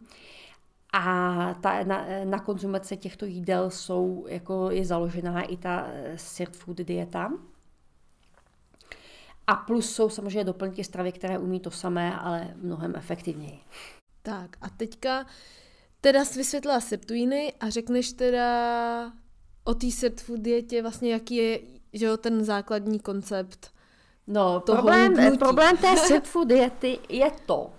[0.93, 6.57] A ta, na, na konzumace těchto jídel jsou, jako je založená i ta eh, sirt
[6.57, 7.33] food dieta.
[9.47, 13.61] A plus jsou samozřejmě doplňky stravy, které umí to samé, ale mnohem efektivněji.
[14.23, 15.27] Tak a teďka
[16.01, 19.13] teda jsi vysvětlila sirtuiny a řekneš teda
[19.65, 21.61] o té sirt food dietě vlastně, jaký je
[21.93, 23.71] že jo, ten základní koncept
[24.27, 27.71] No, problém, problém té sirt food diety je to,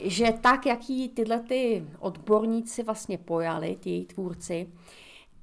[0.00, 4.72] že tak, jak jí tyhle ty odborníci vlastně pojali, ti její tvůrci,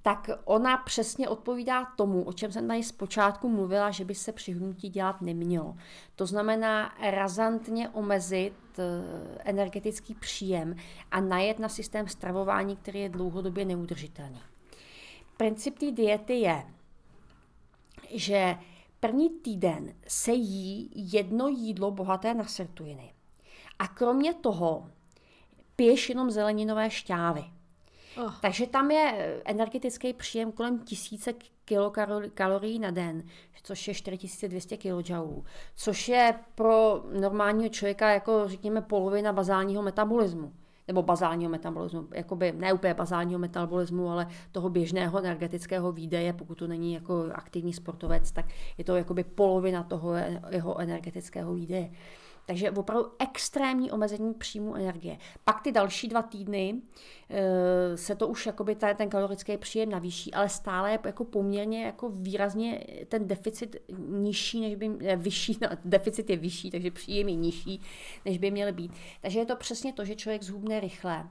[0.02, 4.90] tak ona přesně odpovídá tomu, o čem jsem tady zpočátku mluvila, že by se přihnutí
[4.90, 5.76] dělat nemělo.
[6.16, 8.84] To znamená razantně omezit eh,
[9.40, 10.76] energetický příjem
[11.12, 14.42] a najet na systém stravování, který je dlouhodobě neudržitelný.
[15.38, 16.64] Princip té diety je,
[18.10, 18.58] že
[19.00, 23.14] první týden se jí jedno jídlo bohaté na sirtuiny.
[23.80, 24.90] A kromě toho
[25.76, 27.44] piješ jenom zeleninové šťávy.
[28.18, 28.34] Oh.
[28.42, 31.34] Takže tam je energetický příjem kolem tisíce
[31.66, 33.24] kilokalorií na den,
[33.64, 35.14] což je 4200 kJ,
[35.76, 40.54] což je pro normálního člověka jako řekněme polovina bazálního metabolismu
[40.88, 46.68] nebo bazálního metabolismu, jakoby ne úplně bazálního metabolismu, ale toho běžného energetického výdeje, pokud to
[46.68, 48.46] není jako aktivní sportovec, tak
[48.78, 50.14] je to jakoby polovina toho
[50.50, 51.92] jeho energetického výdeje.
[52.48, 55.18] Takže opravdu extrémní omezení příjmu energie.
[55.44, 56.82] Pak ty další dva týdny
[57.30, 62.10] e, se to už jakoby ten kalorický příjem navýší, ale stále je jako poměrně jako
[62.10, 67.36] výrazně ten deficit nižší, než by ne, vyšší, no, deficit je vyšší, takže příjem je
[67.36, 67.82] nižší,
[68.26, 68.92] než by měl být.
[69.22, 71.28] Takže je to přesně to, že člověk zhubne rychle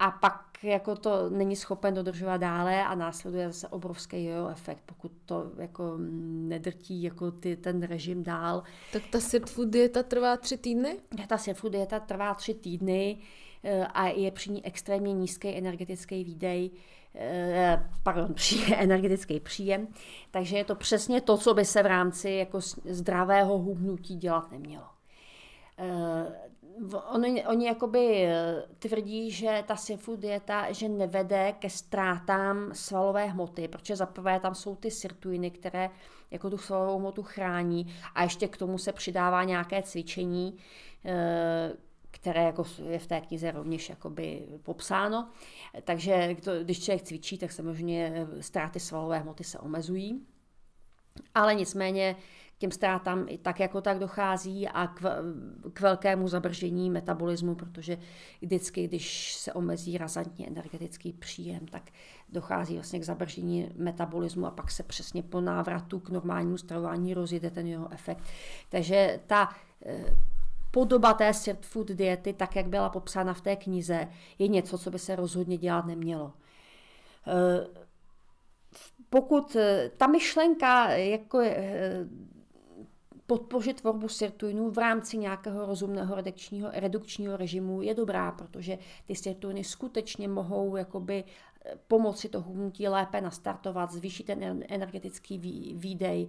[0.00, 5.12] a pak jako to není schopen dodržovat dále a následuje zase obrovský jo efekt, pokud
[5.26, 5.94] to jako
[6.48, 8.62] nedrtí jako ty, ten režim dál.
[8.92, 11.00] Tak ta sit food dieta trvá tři týdny?
[11.28, 13.18] Ta sit food dieta trvá tři týdny
[13.64, 16.70] eh, a je při ní extrémně nízký energetický výdej,
[17.14, 18.34] eh, pardon,
[18.76, 19.88] energetický příjem,
[20.30, 24.84] takže je to přesně to, co by se v rámci jako zdravého hubnutí dělat nemělo.
[26.80, 33.26] Eh, oni, oni jakoby eh, tvrdí, že ta seafood dieta že nevede ke ztrátám svalové
[33.26, 35.90] hmoty, protože zaprvé tam jsou ty sirtuiny, které
[36.30, 40.58] jako tu svalovou hmotu chrání a ještě k tomu se přidává nějaké cvičení,
[41.04, 41.72] eh,
[42.10, 45.28] které jako je v té knize rovněž jakoby popsáno.
[45.84, 50.26] Takže to, když člověk cvičí, tak samozřejmě ztráty svalové hmoty se omezují.
[51.34, 52.16] Ale nicméně
[52.60, 55.22] těm ztrátám i tak jako tak dochází a k,
[55.72, 57.98] k velkému zabržení metabolismu, protože
[58.42, 61.82] vždycky, když se omezí razantně energetický příjem, tak
[62.28, 67.50] dochází vlastně k zabržení metabolismu a pak se přesně po návratu k normálnímu stravování rozjede
[67.50, 68.24] ten jeho efekt.
[68.68, 69.48] Takže ta
[69.86, 70.16] eh,
[70.70, 74.90] podoba té street food diety, tak jak byla popsána v té knize, je něco, co
[74.90, 76.32] by se rozhodně dělat nemělo
[77.26, 77.66] eh,
[79.10, 81.40] pokud eh, ta myšlenka jako
[83.30, 89.64] podpořit tvorbu sirtuinů v rámci nějakého rozumného redukčního, redukčního režimu je dobrá, protože ty sirtuiny
[89.64, 95.38] skutečně mohou jakoby eh, pomoci to hubnutí lépe nastartovat, zvýšit ten energetický
[95.74, 96.28] výdej,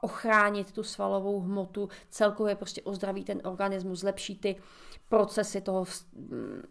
[0.00, 4.56] ochránit tu svalovou hmotu, celkově prostě ozdraví ten organismus, zlepší ty
[5.08, 5.84] procesy toho,
[6.14, 6.62] mm,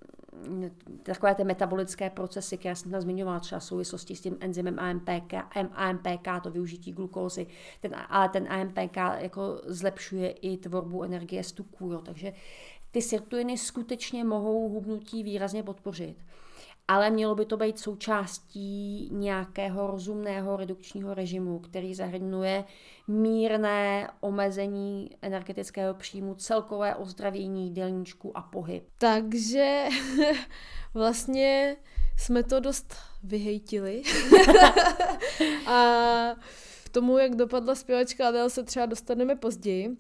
[1.04, 5.34] takové ty metabolické procesy, které jsem tam zmiňovala, třeba v souvislosti s tím enzymem AMPK,
[5.72, 7.48] AMPK to využití glukózy,
[7.82, 12.34] ten, ale ten AMPK jako zlepšuje i tvorbu energie z tuků, jo, takže
[12.92, 16.18] ty sirtuiny skutečně mohou hubnutí výrazně podpořit
[16.90, 22.64] ale mělo by to být součástí nějakého rozumného redukčního režimu, který zahrnuje
[23.08, 28.84] mírné omezení energetického příjmu, celkové ozdravění jídelníčku a pohyb.
[28.98, 29.86] Takže
[30.94, 31.78] vlastně
[32.18, 34.04] jsme to dost vyhejtili.
[35.68, 36.36] a
[36.86, 39.98] k tomu, jak dopadla zpěvačka Adele, se třeba dostaneme později.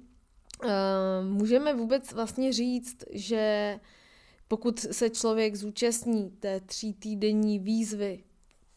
[1.23, 3.79] Můžeme vůbec vlastně říct, že
[4.49, 8.23] pokud se člověk zúčastní té tří týdenní výzvy,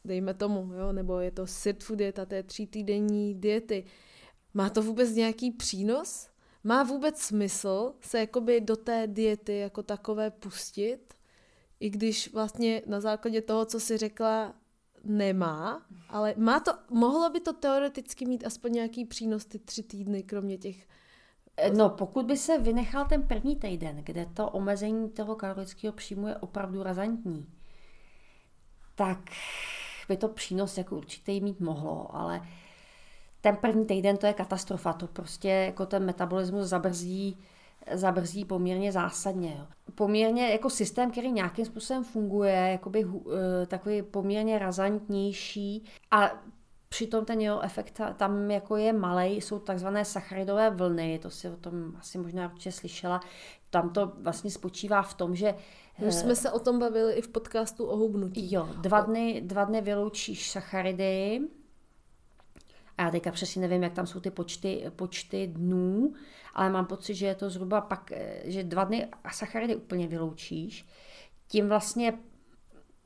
[0.05, 3.85] dejme tomu, jo, nebo je to food dieta, té tří týdenní diety,
[4.55, 6.29] má to vůbec nějaký přínos?
[6.65, 11.15] Má vůbec smysl se jakoby do té diety jako takové pustit,
[11.81, 14.55] i když vlastně na základě toho, co si řekla,
[15.05, 20.23] nemá, ale má to, mohlo by to teoreticky mít aspoň nějaký přínos ty tři týdny,
[20.23, 20.87] kromě těch
[21.77, 26.37] No, pokud by se vynechal ten první týden, kde to omezení toho kalorického příjmu je
[26.37, 27.47] opravdu razantní,
[28.95, 29.19] tak
[30.09, 32.43] by to přínos jako určitě mít mohlo, ale
[33.41, 37.39] ten první týden to je katastrofa, to prostě jako ten metabolismus zabrzí,
[37.93, 39.57] zabrzí poměrně zásadně.
[39.59, 39.67] Jo.
[39.95, 43.33] Poměrně jako systém, který nějakým způsobem funguje, jakoby uh,
[43.67, 46.31] takový poměrně razantnější a
[46.93, 51.57] Přitom ten jeho efekt tam jako je malý, jsou takzvané sacharidové vlny, to si o
[51.57, 53.21] tom asi možná určitě slyšela.
[53.71, 55.55] Tam to vlastně spočívá v tom, že
[56.07, 58.55] už jsme se o tom bavili i v podcastu o hubnutí.
[58.55, 61.41] Jo, dva dny, dva dny vyloučíš sacharidy,
[62.99, 66.13] a já teďka přesně nevím, jak tam jsou ty počty, počty dnů,
[66.55, 68.13] ale mám pocit, že je to zhruba pak,
[68.45, 70.87] že dva dny sacharidy úplně vyloučíš.
[71.49, 72.19] Tím vlastně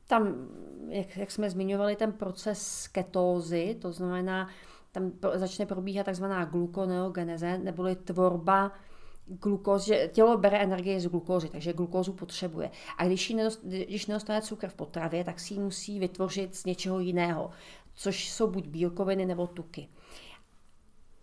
[0.07, 0.49] tam,
[0.89, 4.49] jak, jak jsme zmiňovali, ten proces ketózy, to znamená,
[4.93, 8.73] tam začne probíhat takzvaná glukoneogeneze, neboli tvorba
[9.27, 12.71] glukózy, že tělo bere energii z glukózy, takže glukózu potřebuje.
[12.99, 17.01] A když, nedost, když nedostane cukr v potravě, tak si ji musí vytvořit z něčeho
[17.01, 17.51] jiného,
[17.95, 19.89] což jsou buď bílkoviny nebo tuky.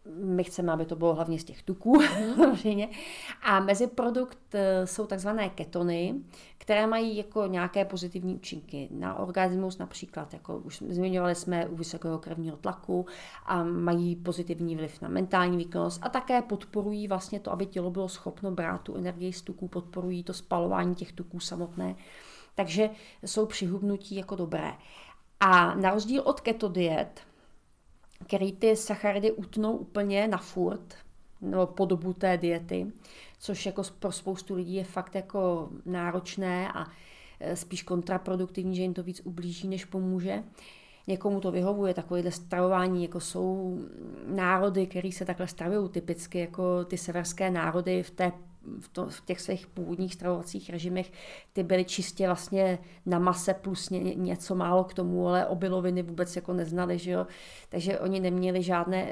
[0.05, 2.35] My chceme, aby to bylo hlavně z těch tuků, mhm.
[2.35, 2.89] samozřejmě.
[3.41, 6.15] A meziprodukt eh, jsou takzvané ketony,
[6.57, 12.19] které mají jako nějaké pozitivní účinky na organismus, například, jako už zmiňovali jsme u vysokého
[12.19, 13.05] krevního tlaku
[13.45, 18.09] a mají pozitivní vliv na mentální výkonnost a také podporují vlastně to, aby tělo bylo
[18.09, 21.95] schopno brát tu energii z tuků, podporují to spalování těch tuků samotné.
[22.55, 22.89] Takže
[23.25, 24.73] jsou přihubnutí jako dobré.
[25.39, 27.21] A na rozdíl od keto diet,
[28.23, 30.95] který ty sacharidy utnou úplně na furt,
[31.41, 32.88] nebo po dobu té diety,
[33.39, 36.88] což jako pro spoustu lidí je fakt jako náročné a
[37.39, 40.43] e, spíš kontraproduktivní, že jim to víc ublíží, než pomůže.
[41.07, 43.79] Někomu to vyhovuje, takovéhle stravování, jako jsou
[44.27, 48.31] národy, které se takhle stravují typicky, jako ty severské národy v té
[48.80, 51.12] v, to, v těch svých původních stravovacích režimech,
[51.54, 56.36] ty byly čistě vlastně na mase plus ně, něco málo k tomu, ale obiloviny vůbec
[56.36, 57.28] jako neznali, že jo?
[57.69, 59.08] takže oni neměli žádné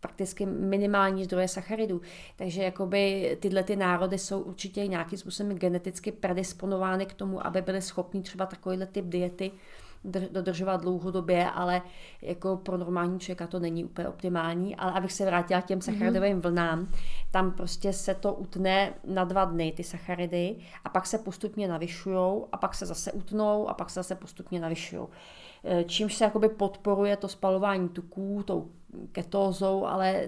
[0.00, 2.00] prakticky minimální zdroje sacharidů.
[2.36, 7.82] Takže jakoby tyhle ty národy jsou určitě nějakým způsobem geneticky predisponovány k tomu, aby byly
[7.82, 9.50] schopni třeba takovýhle typ diety
[10.30, 11.82] dodržovat dlouhodobě, ale
[12.22, 14.76] jako pro normální člověka to není úplně optimální.
[14.76, 16.42] Ale abych se vrátila k těm sacharidovým mm-hmm.
[16.42, 16.88] vlnám,
[17.30, 22.42] tam prostě se to utne na dva dny, ty sacharidy, a pak se postupně navyšují,
[22.52, 25.06] a pak se zase utnou, a pak se zase postupně navyšují.
[25.64, 28.70] E, čímž se jakoby podporuje to spalování tuků, tou
[29.12, 30.22] ketózou, ale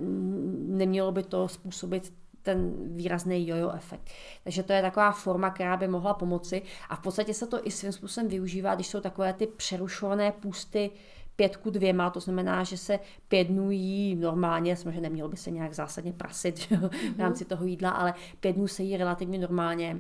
[0.59, 2.12] nemělo by to způsobit
[2.49, 4.11] ten výrazný jojo efekt.
[4.45, 7.71] Takže to je taková forma, která by mohla pomoci a v podstatě se to i
[7.71, 10.91] svým způsobem využívá, když jsou takové ty přerušované půsty
[11.37, 15.75] pětku dvěma, to znamená, že se pět dnů jí normálně, samozřejmě nemělo by se nějak
[15.75, 16.77] zásadně prasit že,
[17.17, 19.97] v rámci toho jídla, ale pět dnů se jí relativně normálně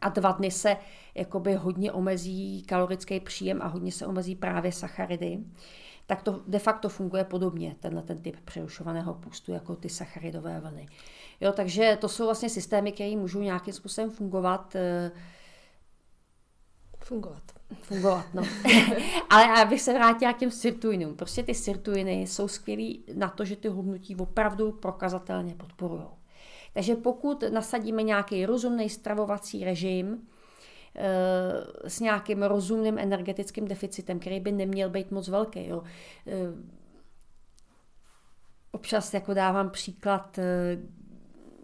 [0.00, 0.76] a dva dny se
[1.14, 5.38] jakoby hodně omezí kalorický příjem a hodně se omezí právě sacharidy
[6.06, 10.86] tak to de facto funguje podobně, tenhle ten typ přerušovaného půstu, jako ty sacharidové vlny.
[11.40, 14.76] Jo, takže to jsou vlastně systémy, které můžou nějakým způsobem fungovat.
[14.76, 15.10] Eh,
[17.04, 17.42] fungovat.
[17.82, 18.42] Fungovat, no.
[19.30, 21.16] Ale abych se vrátila k těm sirtuinům.
[21.16, 26.04] Prostě ty sirtuiny jsou skvělý na to, že ty hubnutí opravdu prokazatelně podporují.
[26.72, 30.26] Takže pokud nasadíme nějaký rozumný stravovací režim,
[30.96, 35.66] eh, s nějakým rozumným energetickým deficitem, který by neměl být moc velký.
[35.66, 35.82] Jo.
[36.26, 36.32] Eh,
[38.72, 40.38] občas jako dávám příklad,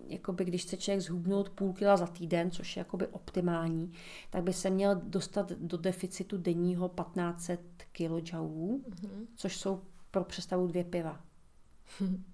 [0.06, 3.92] jakoby, když chce člověk zhubnout půl kila za týden, což je jakoby optimální,
[4.30, 7.60] tak by se měl dostat do deficitu denního 1500
[7.92, 9.26] kJ, mm-hmm.
[9.36, 11.20] což jsou pro představu dvě piva.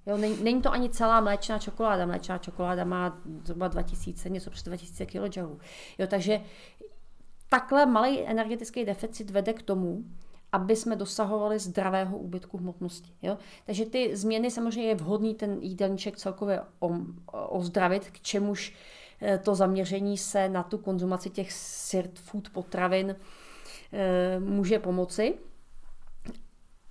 [0.07, 2.07] Jo, není, není to ani celá mléčná čokoláda.
[2.07, 5.39] Mléčná čokoláda má zhruba 2000, něco přes 2000 kJ.
[5.99, 6.41] Jo, takže
[7.49, 10.05] takhle malý energetický deficit vede k tomu,
[10.53, 13.13] aby jsme dosahovali zdravého úbytku hmotnosti.
[13.23, 13.39] Jo?
[13.67, 16.61] Takže ty změny samozřejmě je vhodný ten jídelníček celkově
[17.31, 18.75] ozdravit, k čemuž
[19.23, 23.17] eh, to zaměření se na tu konzumaci těch sirt food potravin
[23.93, 25.39] eh, může pomoci.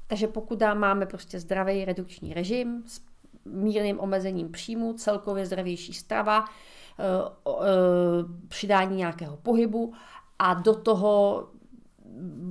[0.08, 3.02] Takže pokud máme prostě zdravý redukční režim s
[3.46, 7.04] mírným omezením příjmu, celkově zdravější strava, eh,
[8.48, 9.94] přidání nějakého pohybu
[10.40, 11.48] a do toho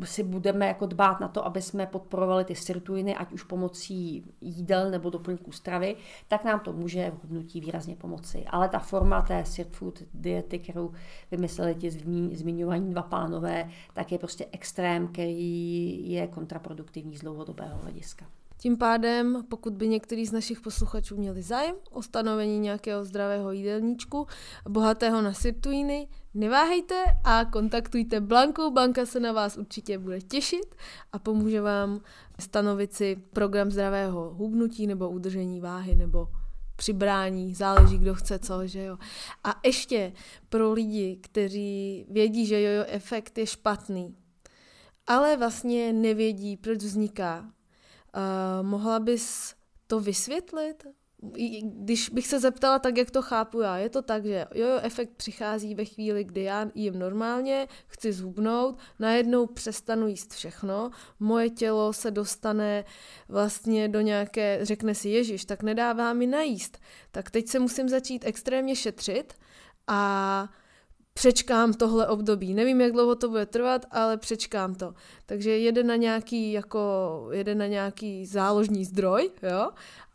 [0.05, 4.91] si budeme jako dbát na to, aby jsme podporovali ty sirtuiny, ať už pomocí jídel
[4.91, 5.97] nebo doplňků stravy,
[6.29, 8.45] tak nám to může v hubnutí výrazně pomoci.
[8.51, 10.93] Ale ta forma té sirt food diety, kterou
[11.31, 11.91] vymysleli ti
[12.33, 18.27] zmiňovaní dva pánové, tak je prostě extrém, který je kontraproduktivní z dlouhodobého hlediska.
[18.59, 24.27] Tím pádem, pokud by některý z našich posluchačů měli zájem o stanovení nějakého zdravého jídelníčku,
[24.69, 28.71] bohatého na sirtuiny, neváhejte a kontaktujte Blanku.
[28.71, 30.75] Blanka se na vás určitě bude těšit
[31.13, 32.01] a pomůže vám
[32.41, 36.29] stanovit si program zdravého hubnutí nebo udržení váhy nebo
[36.77, 38.99] přibrání, záleží, kdo chce co, že jo.
[39.45, 40.13] A ještě
[40.49, 44.17] pro lidi, kteří vědí, že jojo efekt je špatný,
[45.07, 47.51] ale vlastně nevědí, proč vzniká,
[48.17, 49.55] Uh, mohla bys
[49.87, 50.87] to vysvětlit?
[51.63, 55.11] Když bych se zeptala tak, jak to chápu já, je to tak, že jojo efekt
[55.17, 61.93] přichází ve chvíli, kdy já jím normálně, chci zhubnout, najednou přestanu jíst všechno, moje tělo
[61.93, 62.85] se dostane
[63.29, 66.79] vlastně do nějaké, řekne si Ježíš, tak nedává mi najíst,
[67.11, 69.35] tak teď se musím začít extrémně šetřit
[69.87, 70.49] a
[71.17, 72.55] přečkám tohle období.
[72.55, 74.95] Nevím, jak dlouho to bude trvat, ale přečkám to.
[75.27, 76.81] Takže jede na nějaký, jako,
[77.33, 79.71] jede na nějaký záložní zdroj, jo,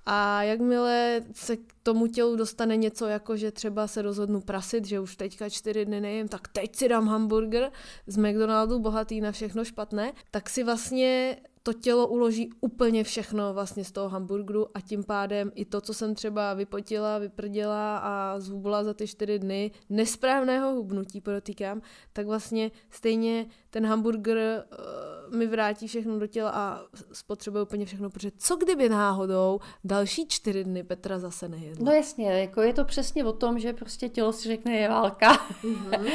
[0.05, 4.99] a jakmile se k tomu tělu dostane něco, jako že třeba se rozhodnu prasit, že
[4.99, 7.71] už teďka čtyři dny nejím, tak teď si dám hamburger
[8.07, 13.83] z McDonaldu, bohatý na všechno špatné, tak si vlastně to tělo uloží úplně všechno vlastně
[13.83, 18.83] z toho hamburgeru a tím pádem i to, co jsem třeba vypotila, vyprděla a zhubla
[18.83, 21.81] za ty čtyři dny nesprávného hubnutí, podotýkám,
[22.13, 28.09] tak vlastně stejně ten hamburger uh, mi vrátí všechno do těla a spotřebuje úplně všechno,
[28.09, 31.85] protože co kdyby náhodou další čtyři dny Petra zase nejedla?
[31.85, 35.33] No jasně, jako je to přesně o tom, že prostě tělo si řekne je válka,
[35.33, 36.11] mm-hmm.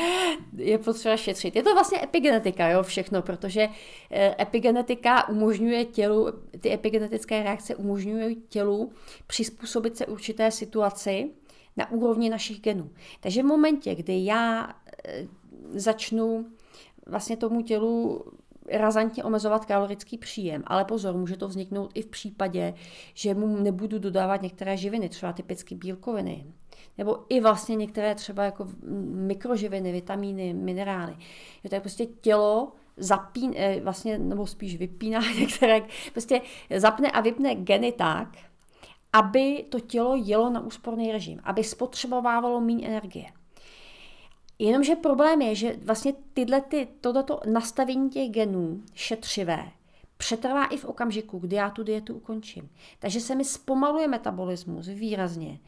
[0.57, 1.57] je potřeba šetřit.
[1.57, 3.69] Je to vlastně epigenetika, jo, všechno, protože
[4.11, 6.27] eh, epigenetika umožňuje tělu,
[6.61, 8.93] ty epigenetické reakce umožňují tělu
[9.27, 11.31] přizpůsobit se určité situaci
[11.77, 12.91] na úrovni našich genů.
[13.21, 15.27] Takže v momentě, kdy já eh,
[15.75, 16.47] začnu
[17.07, 18.25] vlastně tomu tělu
[18.71, 22.75] razantně omezovat kalorický příjem, ale pozor, může to vzniknout i v případě,
[23.15, 26.45] že mu nebudu dodávat některé živiny, třeba typicky bílkoviny,
[26.99, 28.69] nebo i vlastně některé třeba jako
[29.11, 31.17] mikroživiny, vitamíny, minerály.
[31.65, 35.81] Jo, tak prostě tělo zapín, eh, vlastně, nebo spíš vypíná některé,
[36.13, 36.41] prostě
[36.77, 38.29] zapne a vypne geny tak,
[39.13, 43.27] aby to tělo jelo na úsporný režim, aby spotřebovávalo méně energie.
[44.59, 49.71] Jenomže problém je, že vlastně tyhle, ty, tohleto nastavení těch genů šetřivé
[50.17, 52.71] přetrvá i v okamžiku, kdy já tu dietu ukončím.
[52.99, 55.61] Takže se mi zpomaluje metabolismus výrazně.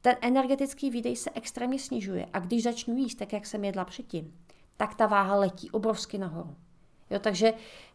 [0.00, 4.34] Ten energetický výdej se extrémně snižuje a když začnu jíst tak, jak jsem jedla předtím,
[4.76, 6.56] tak ta váha letí obrovsky nahoru.
[7.10, 7.52] Jo, takže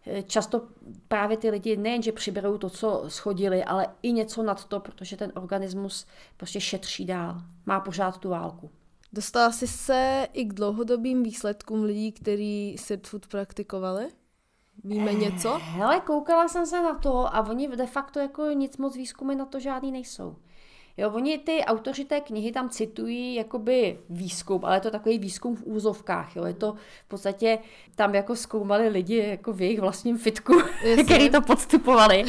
[0.07, 0.67] eh, často
[1.07, 5.31] právě ty lidi nejenže přiberou to, co schodili, ale i něco nad to, protože ten
[5.35, 6.05] organismus
[6.37, 8.71] prostě šetří dál, má pořád tu válku.
[9.13, 14.07] Dostala jsi se i k dlouhodobým výsledkům lidí, kteří sit food praktikovali?
[14.83, 15.59] Víme eh, něco?
[15.61, 19.45] Hele, koukala jsem se na to a oni de facto jako nic moc výzkumy na
[19.45, 20.35] to žádný nejsou.
[20.97, 25.55] Jo, oni ty autoři té knihy tam citují jakoby výzkum, ale je to takový výzkum
[25.55, 26.35] v úzovkách.
[26.35, 26.45] Jo.
[26.45, 26.73] Je to
[27.05, 27.59] v podstatě,
[27.95, 30.53] tam jako zkoumali lidi jako v jejich vlastním fitku,
[31.05, 32.23] který to podstupovali.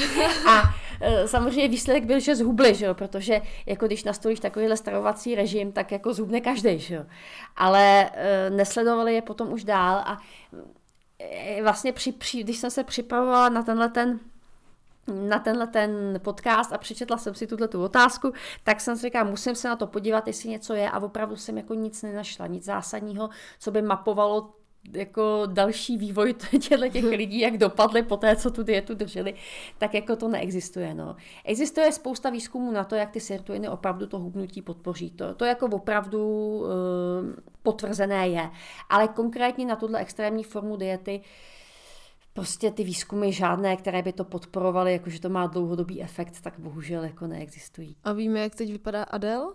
[0.49, 0.63] A
[1.01, 5.73] e, samozřejmě výsledek byl, že zhubli, že jo, protože jako když nastolíš takovýhle stravovací režim,
[5.73, 7.05] tak jako zhubne každý, že jo.
[7.57, 10.19] Ale e, nesledovali je potom už dál a
[11.19, 14.21] e, vlastně při, při, když jsem se připravovala na tenhle ten
[15.07, 18.33] na tenhle ten podcast a přečetla jsem si tuhle tu otázku,
[18.65, 21.57] tak jsem si říkala, musím se na to podívat, jestli něco je a opravdu jsem
[21.57, 24.51] jako nic nenašla, nic zásadního, co by mapovalo
[24.93, 29.35] jako další vývoj těchto těch lidí, jak dopadly po té, co tu dietu drželi,
[29.79, 30.95] tak jako to neexistuje.
[30.95, 31.17] No.
[31.45, 35.11] Existuje spousta výzkumů na to, jak ty sirtuiny opravdu to hubnutí podpoří.
[35.11, 36.69] To, to jako opravdu uh,
[37.63, 38.51] potvrzené je.
[38.91, 41.54] Ale konkrétně na tuhle extrémní formu diety uh,
[42.35, 47.05] prostě ty výzkumy žádné, které by to podporovaly, jakože to má dlouhodobý efekt, tak bohužel
[47.05, 47.97] jako neexistují.
[48.05, 49.53] A víme, jak teď vypadá Adel?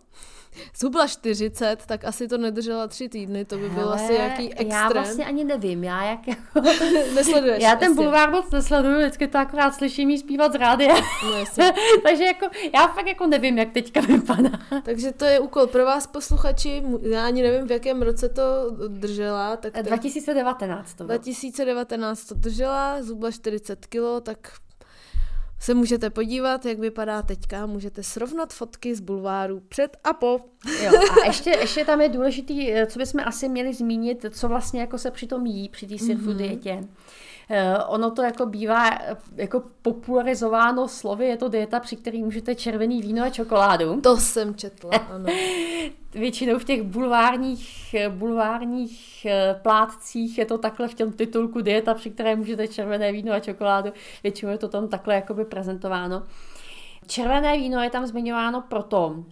[0.80, 4.72] Zhubla 40, tak asi to nedržela tři týdny, to by Hele, bylo asi nějaký extrém.
[4.72, 6.62] Já vlastně ani nevím, já jak jako...
[7.16, 7.64] Nesleduješ.
[7.64, 10.96] Já ten bulvár moc nesleduju, vždycky to akorát slyším jí zpívat z rádia.
[10.96, 11.46] No,
[12.04, 14.50] Takže jako, já fakt jako nevím, jak teďka vypadá.
[14.84, 18.42] Takže to je úkol pro vás posluchači, já ani nevím, v jakém roce to
[18.88, 19.58] držela.
[19.58, 19.82] Tak to...
[19.82, 21.18] 2019 to bylo.
[21.18, 22.69] 2019 to držela,
[23.02, 24.52] zhubla 40 kilo, tak
[25.60, 30.40] se můžete podívat, jak vypadá teďka, můžete srovnat fotky z bulváru před a po.
[30.84, 30.92] Jo,
[31.24, 34.98] a ještě, ještě tam je důležitý, eh, co bychom asi měli zmínit, co vlastně jako
[34.98, 36.34] se přitom jí při té mm-hmm.
[36.34, 36.84] dietě.
[37.50, 37.56] Uh,
[37.88, 43.02] ono to jako bývá eh, jako popularizováno slovy, je to dieta, při které můžete červený
[43.02, 44.02] víno a čokoládu.
[44.02, 45.26] To jsem četla, ano.
[46.12, 49.28] Většinou v těch bulvárních, bulvárních
[49.62, 53.92] plátcích je to takhle v tom titulku dieta, při které můžete červené víno a čokoládu.
[54.24, 56.24] Většinou je to tam takhle jakoby prezentováno.
[57.08, 59.24] Červené víno je tam zmiňováno proto,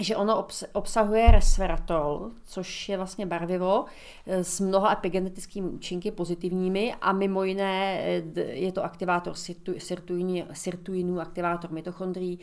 [0.00, 3.84] že ono obsahuje resveratrol, což je vlastně barvivo
[4.26, 9.34] eh, s mnoha epigenetickými účinky pozitivními a mimo jiné eh, je to aktivátor
[10.52, 12.38] sirtuinů, aktivátor mitochondrií,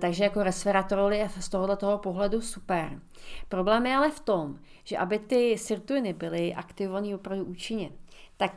[0.00, 3.00] takže jako resveratrol je z tohoto pohledu super.
[3.48, 7.90] Problém je ale v tom, že aby ty sirtuiny byly aktivované opravdu účinně,
[8.36, 8.52] tak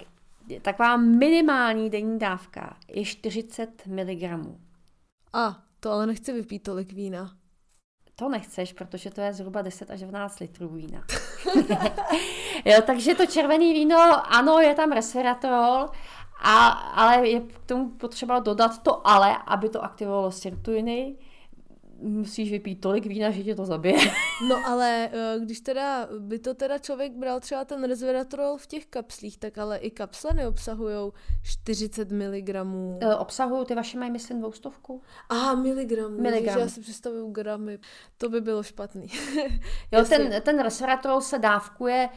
[0.62, 4.24] taková minimální denní dávka je 40 mg.
[5.34, 7.41] A, to ale nechci vypít tolik vína.
[8.22, 11.04] To nechceš, protože to je zhruba 10 až 12 litrů vína.
[12.66, 15.90] jo, takže to červené víno, ano, je tam resveratrol,
[16.42, 21.16] a, ale je k tomu potřeba dodat to ale, aby to aktivovalo sirtuiny,
[22.02, 23.98] musíš vypít tolik vína, že tě to zabije.
[24.50, 28.86] No ale eh, když teda by to teda člověk bral třeba ten resveratrol v těch
[28.86, 31.12] kapslích, tak ale i kapsle neobsahují
[31.44, 32.50] 40 mg.
[33.18, 35.02] Obsahují, ty vaše mají myslím dvoustovku?
[35.30, 36.22] Aha, miligramů.
[36.22, 36.60] Miligram.
[36.60, 37.80] já si představuju gramy.
[38.18, 39.08] To by bylo špatný.
[39.92, 42.10] jo, ten, ten resveratrol se dávkuje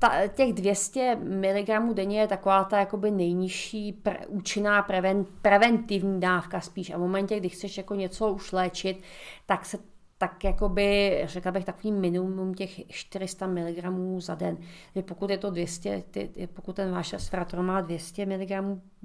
[0.00, 6.60] ta, těch 200 mg denně je taková ta jakoby nejnižší pre, účinná preven, preventivní dávka
[6.60, 6.90] spíš.
[6.90, 9.02] A v momentě, kdy chceš jako něco už léčit,
[9.46, 9.78] tak se
[10.18, 13.84] tak jakoby, řekla bych, takový minimum těch 400 mg
[14.18, 14.56] za den.
[14.96, 18.50] Že pokud je to 200, ty, pokud ten váš resveratrol má 200 mg,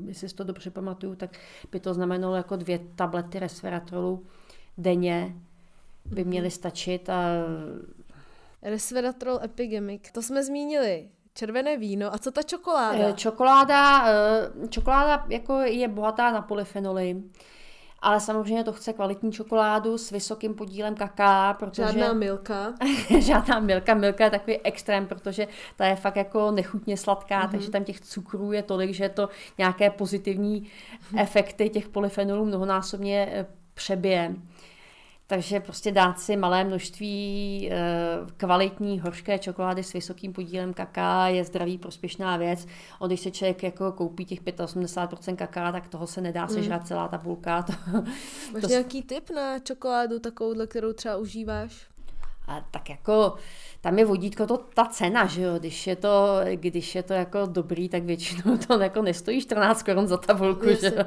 [0.07, 1.37] jestli si to dobře pamatuju, tak
[1.71, 4.25] by to znamenalo jako dvě tablety resveratrolu
[4.77, 5.35] denně
[6.05, 7.25] by měly stačit a
[8.65, 10.11] Resveratrol Epigemic.
[10.11, 11.09] To jsme zmínili.
[11.33, 12.13] Červené víno.
[12.13, 13.09] A co ta čokoláda?
[13.09, 17.23] Eh, čokoláda, eh, čokoláda jako je bohatá na polyfenoly.
[17.99, 21.83] Ale samozřejmě to chce kvalitní čokoládu s vysokým podílem kaká, protože...
[21.83, 22.73] Žádná milka.
[23.19, 23.93] žádná milka.
[23.93, 27.51] Milka je takový extrém, protože ta je fakt jako nechutně sladká, mm-hmm.
[27.51, 30.69] takže tam těch cukrů je tolik, že to nějaké pozitivní
[31.17, 34.35] efekty těch polyfenolů mnohonásobně eh, přebije.
[35.27, 37.77] Takže prostě dát si malé množství e,
[38.37, 42.67] kvalitní hořké čokolády s vysokým podílem kaká je zdravý prospěšná věc.
[42.99, 46.49] On když se člověk jako koupí těch 85% kaká, tak toho se nedá mm.
[46.49, 47.65] sežrat celá ta bulka.
[47.85, 48.01] To,
[48.53, 48.67] Máš to...
[48.67, 51.87] nějaký tip na čokoládu takovou, kterou třeba užíváš?
[52.47, 53.35] A tak jako
[53.85, 57.45] tam je vodítko to ta cena, že jo, když je to, když je to jako
[57.45, 61.05] dobrý, tak většinou to jako nestojí 14 korun za tabulku, že.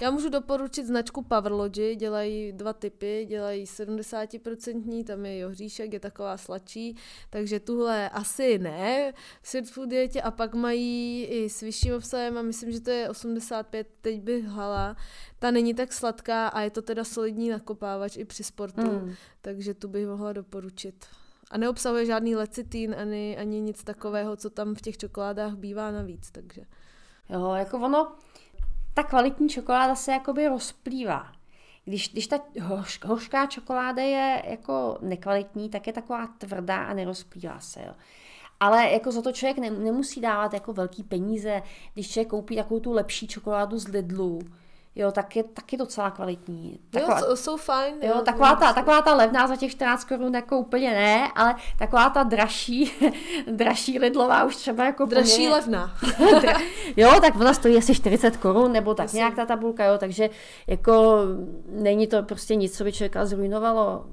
[0.00, 6.36] Já můžu doporučit značku Powerlogy, dělají dva typy, dělají 70%, tam je johříšek, je taková
[6.36, 6.96] sladší,
[7.30, 12.38] takže tuhle asi ne v Sweet Food dietě a pak mají i s vyšším obsahem
[12.38, 14.96] a myslím, že to je 85, teď bych hala,
[15.38, 19.14] ta není tak sladká a je to teda solidní nakopávač i při sportu, mm.
[19.42, 21.06] takže tu bych mohla doporučit.
[21.50, 26.30] A neobsahuje žádný lecitín ani, ani nic takového, co tam v těch čokoládách bývá navíc,
[26.30, 26.62] takže.
[27.28, 28.12] Jo, jako ono,
[28.94, 31.32] ta kvalitní čokoláda se jakoby rozplývá.
[31.84, 37.60] Když, když ta hoř, hořká čokoláda je jako nekvalitní, tak je taková tvrdá a nerozplývá
[37.60, 37.80] se.
[37.86, 37.94] Jo.
[38.60, 41.62] Ale jako za to člověk ne, nemusí dávat jako velký peníze,
[41.94, 44.38] když člověk koupí takovou tu lepší čokoládu z Lidlu,
[44.96, 46.78] jo, tak je taky docela kvalitní.
[46.90, 47.94] Taková, jo, jsou fajn.
[48.02, 52.10] Jo, taková, ta, taková ta levná za těch 14 korun jako úplně ne, ale taková
[52.10, 52.92] ta dražší,
[53.50, 55.94] dražší lidlová už třeba jako Dražší poměrně, levná.
[56.96, 59.16] jo, tak ona stojí asi 40 korun, nebo tak Asi.
[59.16, 60.30] nějak ta tabulka, jo, takže
[60.66, 61.18] jako
[61.68, 64.06] není to prostě nic, co by člověka zrujnovalo.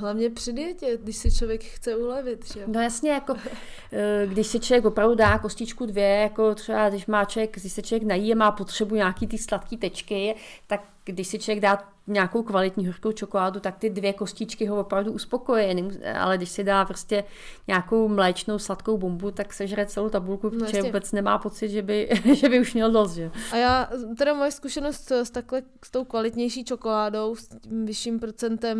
[0.00, 2.52] Hlavně při dietě, když si člověk chce ulevit.
[2.52, 2.64] Že?
[2.66, 3.34] No jasně, jako
[3.92, 7.82] eh, když si člověk opravdu dá kostičku dvě, jako třeba když má člověk, když se
[7.82, 10.34] člověk nají a má potřebu nějaký ty sladké tečky,
[10.66, 15.12] tak když si člověk dá nějakou kvalitní hořkou čokoládu, tak ty dvě kostičky ho opravdu
[15.12, 15.88] uspokojí.
[16.18, 17.24] Ale když si dá prostě
[17.68, 22.08] nějakou mléčnou sladkou bombu, tak sežere celou tabulku, no, protože vůbec nemá pocit, že by,
[22.34, 23.14] že by už měl dost.
[23.14, 23.30] Že?
[23.52, 28.78] A já, teda moje zkušenost s, takhle, s tou kvalitnější čokoládou, s tím vyšším procentem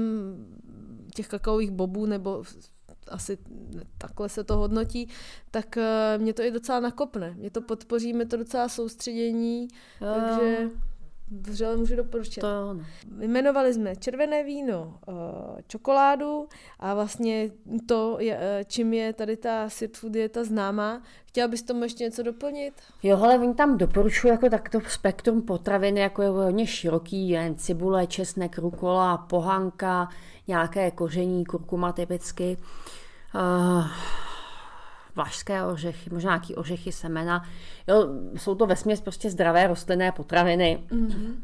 [1.20, 2.44] těch kakaových bobů, nebo
[3.08, 3.38] asi
[3.98, 5.08] takhle se to hodnotí,
[5.50, 7.34] tak eh, mě to i docela nakopne.
[7.36, 9.68] Mě to podpoří, mě to docela soustředění,
[10.00, 10.08] jo.
[10.14, 10.70] takže
[11.40, 12.40] vřele můžu doporučit.
[12.40, 12.84] To no.
[13.20, 15.12] Jmenovali jsme červené víno, eh,
[15.66, 16.48] čokoládu
[16.78, 17.50] a vlastně
[17.86, 21.02] to, eh, čím je tady ta sit food dieta známá.
[21.26, 22.74] Chtěla bys tomu ještě něco doplnit?
[23.02, 28.06] Jo, ale oni tam doporučují jako takto spektrum potravin, jako je hodně široký, jen cibule,
[28.06, 30.08] česnek, rukola, pohanka,
[30.50, 32.56] nějaké koření, kurkuma typicky,
[33.34, 33.86] uh,
[35.16, 37.44] vlašské ořechy, možná nějaký ořechy, semena.
[37.88, 40.84] Jo, jsou to vesměs prostě zdravé rostlinné potraviny.
[40.88, 41.34] Mm-hmm.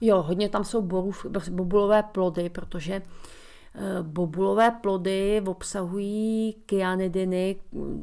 [0.00, 7.56] Jo, hodně tam jsou borův, bobulové plody, protože eh, bobulové plody obsahují kyanidiny,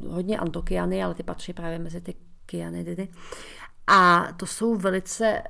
[0.08, 2.14] hodně antokyany, ale ty patří právě mezi ty
[2.46, 3.08] kyanidiny.
[3.86, 5.42] A to jsou velice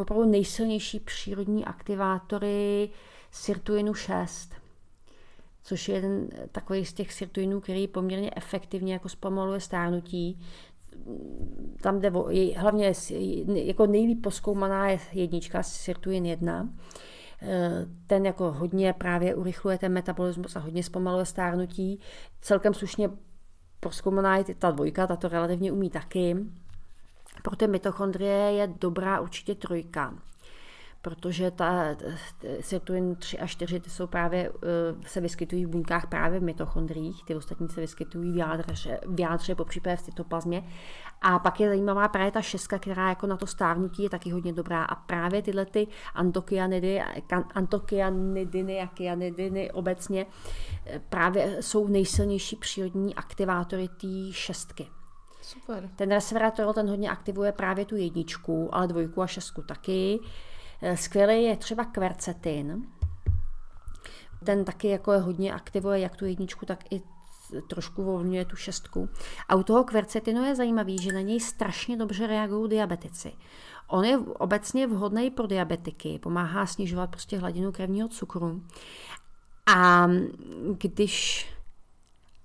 [0.00, 2.90] opravdu nejsilnější přírodní aktivátory
[3.34, 4.54] sirtuinu 6,
[5.62, 10.40] což je jeden takový z těch sirtuinů, který poměrně efektivně jako zpomaluje stárnutí.
[11.80, 12.92] Tam jde o, hlavně
[13.46, 16.68] jako nejlíp poskoumaná je jednička, sirtuin 1.
[18.06, 22.00] Ten jako hodně právě urychluje ten metabolismus a hodně zpomaluje stárnutí.
[22.40, 23.10] Celkem slušně
[23.80, 26.36] proskoumaná je ta dvojka, ta to relativně umí taky.
[27.42, 30.14] Pro ty mitochondrie je dobrá určitě trojka
[31.04, 31.96] protože ta
[32.60, 37.24] sirtuin 3 a 4 ty jsou právě, eh, se vyskytují v buňkách právě v mitochondriích,
[37.24, 40.64] ty ostatní se vyskytují v jádře, v jádře po případě v cytoplazmě.
[41.22, 44.52] A pak je zajímavá právě ta šestka, která jako na to stávnutí je taky hodně
[44.52, 44.84] dobrá.
[44.84, 47.02] A právě tyhle ty antokyanidy,
[47.54, 50.26] antokyanidyny a kyanidiny obecně
[50.86, 54.86] eh, právě jsou nejsilnější přírodní aktivátory té šestky.
[55.42, 55.90] Super.
[55.96, 60.20] Ten resveratrol ten hodně aktivuje právě tu jedničku, ale dvojku a šestku taky.
[60.86, 62.86] Eh, skvělý je třeba kvercetin.
[64.44, 67.02] Ten taky jako je hodně aktivuje jak tu jedničku, tak i
[67.68, 69.08] trošku volňuje tu šestku.
[69.48, 73.32] A u toho kvercetinu je zajímavý, že na něj strašně dobře reagují diabetici.
[73.88, 78.62] On je obecně vhodný pro diabetiky, pomáhá snižovat prostě hladinu krevního cukru.
[79.66, 80.08] A
[80.78, 81.46] když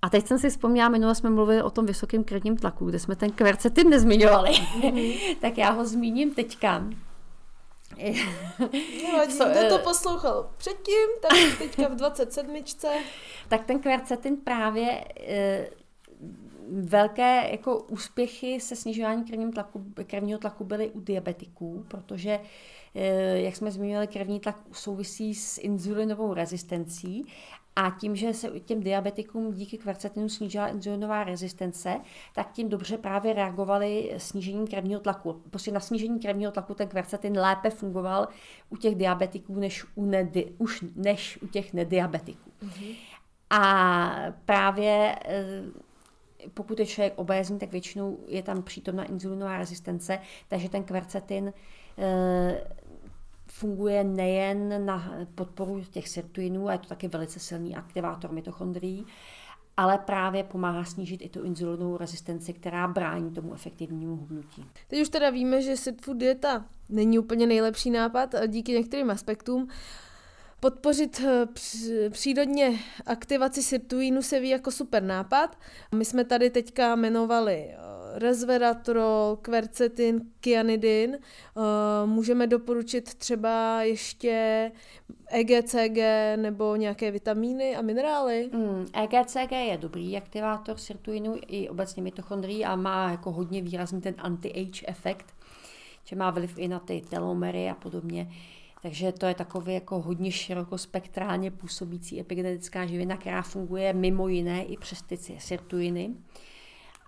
[0.02, 3.16] a teď jsem si vzpomněla, minule jsme mluvili o tom vysokém krevním tlaku, kde jsme
[3.16, 4.50] ten kvercetin nezmiňovali.
[4.50, 5.36] Mm-hmm.
[5.40, 6.84] tak já ho zmíním teďka.
[9.02, 12.64] Nevadí, so, kdo to eh, poslouchal předtím, tak teďka v 27.
[13.48, 15.70] tak ten kvercetin právě e,
[16.70, 22.40] velké jako úspěchy se snižování krevního tlaku, krevního tlaku byly u diabetiků, protože
[22.94, 27.26] e, jak jsme zmínili, krevní tlak souvisí s inzulinovou rezistencí
[27.80, 32.00] a tím, že se těm diabetikům díky kvercetinu snížila inzulinová rezistence,
[32.34, 35.42] tak tím dobře právě reagovali snížením krevního tlaku.
[35.50, 38.28] Prostě na snížení krevního tlaku ten kvercetin lépe fungoval
[38.70, 42.50] u těch diabetiků než u, nedi, už než u těch nediabetiků.
[42.62, 42.96] Mm-hmm.
[43.50, 44.14] A
[44.44, 45.62] právě eh,
[46.54, 50.18] pokud je člověk obézní, tak většinou je tam přítomna inzulinová rezistence,
[50.48, 51.52] takže ten kvercetin
[51.98, 52.64] eh,
[53.60, 59.06] funguje nejen na podporu těch sirtuinů, a je to taky velice silný aktivátor mitochondrií,
[59.76, 64.64] ale právě pomáhá snížit i tu inzulinovou rezistenci, která brání tomu efektivnímu hubnutí.
[64.88, 69.68] Teď už teda víme, že sit dieta není úplně nejlepší nápad díky některým aspektům.
[70.60, 75.58] Podpořit eh, přírodně aktivaci sirtuinu se ví jako super nápad.
[75.94, 77.76] My jsme tady teďka jmenovali eh,
[78.14, 81.14] resveratrol, kvercetin, kyanidin.
[81.14, 84.72] Eh, můžeme doporučit třeba ještě
[85.30, 85.98] EGCG
[86.36, 88.50] nebo nějaké vitamíny a minerály?
[88.52, 94.14] Mm, EGCG je dobrý aktivátor sirtuinu i obecně mitochondrií a má jako hodně výrazný ten
[94.18, 95.34] anti-age efekt,
[96.04, 98.28] že má vliv i na ty telomery a podobně.
[98.82, 104.76] Takže to je takový jako hodně širokospektrálně působící epigenetická živina, která funguje mimo jiné i
[104.76, 106.14] přes ty sirtuiny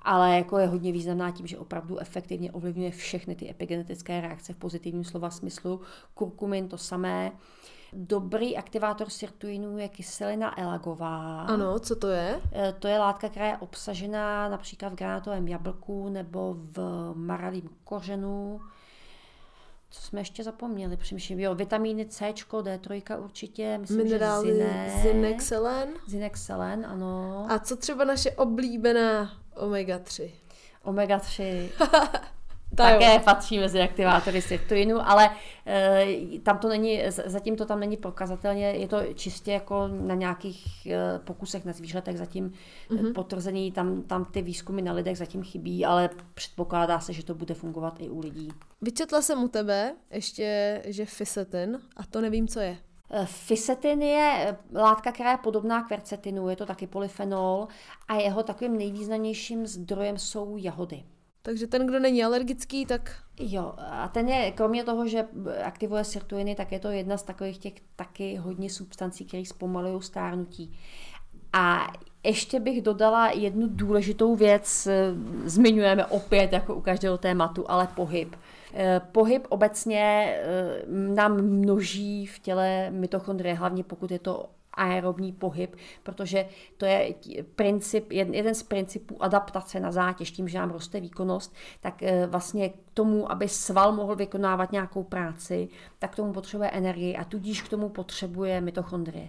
[0.03, 4.57] ale jako je hodně významná tím, že opravdu efektivně ovlivňuje všechny ty epigenetické reakce v
[4.57, 5.81] pozitivním slova smyslu.
[6.15, 7.33] Kurkumin to samé.
[7.93, 11.43] Dobrý aktivátor sirtuinů je kyselina elagová.
[11.43, 12.41] Ano, co to je?
[12.53, 18.61] E, to je látka, která je obsažená například v granátovém jablku nebo v maralím kořenu.
[19.91, 20.97] Co jsme ještě zapomněli?
[20.97, 24.55] Přemýšlím, jo, vitamíny C, D3 určitě, myslím, Minerály, že
[25.41, 25.89] selen.
[26.07, 27.47] Zinek, selen, ano.
[27.51, 30.31] A co třeba naše oblíbená Omega-3.
[30.85, 31.69] Omega-3.
[32.75, 33.21] také jo.
[33.25, 35.31] patří mezi aktivátory sirtuinu, ale
[35.67, 36.07] e,
[36.43, 41.19] tam to není, zatím to tam není prokazatelně, je to čistě jako na nějakých e,
[41.19, 42.53] pokusech na zvířatech zatím
[42.91, 43.13] mm-hmm.
[43.13, 47.55] potvrzený, tam, tam ty výzkumy na lidech zatím chybí, ale předpokládá se, že to bude
[47.55, 48.49] fungovat i u lidí.
[48.81, 52.77] Vyčetla jsem u tebe ještě, že fisetin, a to nevím, co je.
[53.25, 57.69] Fisetin je eh, látka, která je podobná kvercetinu, je to taky polyfenol
[58.09, 61.03] a jeho takovým nejvýznamnějším zdrojem jsou jahody.
[61.43, 63.17] Takže ten, kdo není alergický, tak...
[63.41, 65.27] Jo, a ten je, kromě toho, že
[65.65, 70.79] aktivuje sirtuiny, tak je to jedna z takových těch taky hodně substancí, které zpomalují stárnutí.
[71.53, 71.93] A
[72.25, 78.37] ještě bych dodala jednu důležitou věc, eh, zmiňujeme opět jako u každého tématu, ale pohyb.
[78.75, 85.77] Eh, pohyb obecně eh, nám množí v těle mitochondrie, hlavně pokud je to aerobní pohyb,
[86.03, 87.15] protože to je
[87.55, 92.69] princip, jeden z principů adaptace na zátěž, tím, že nám roste výkonnost, tak eh, vlastně
[92.69, 95.69] k tomu, aby sval mohl vykonávat nějakou práci,
[95.99, 99.29] tak k tomu potřebuje energii a tudíž k tomu potřebuje mitochondrie.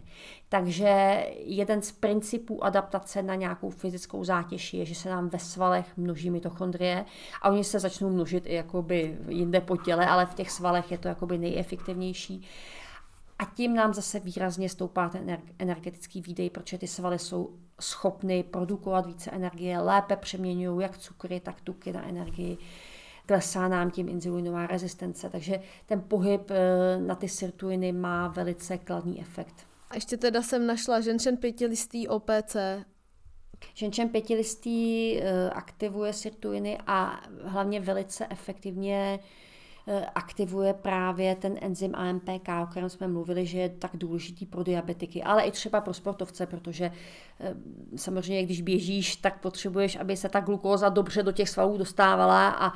[0.49, 5.97] Takže jeden z principů adaptace na nějakou fyzickou zátěž je, že se nám ve svalech
[5.97, 7.05] množí mitochondrie
[7.41, 10.97] a oni se začnou množit i jakoby jinde po těle, ale v těch svalech je
[10.97, 12.45] to jakoby nejefektivnější
[13.43, 17.49] a tím nám zase výrazně stoupá ten energetický výdej, protože ty svaly jsou
[17.81, 22.57] schopny produkovat více energie, lépe přeměňují jak cukry, tak tuky na energii.
[23.25, 29.21] Klesá nám tím inzulinová rezistence, takže ten pohyb eh, na ty sirtuiny má velice kladný
[29.21, 29.55] efekt.
[29.89, 32.55] A ještě teda jsem našla ženšen pětilistý OPC.
[33.73, 39.19] Ženšen pětilistý eh, aktivuje sirtuiny a hlavně velice efektivně
[40.15, 45.23] aktivuje právě ten enzym AMPK, o kterém jsme mluvili, že je tak důležitý pro diabetiky,
[45.23, 46.91] ale i třeba pro sportovce, protože eh,
[47.95, 52.73] samozřejmě, když běžíš, tak potřebuješ, aby se ta glukóza dobře do těch svalů dostávala a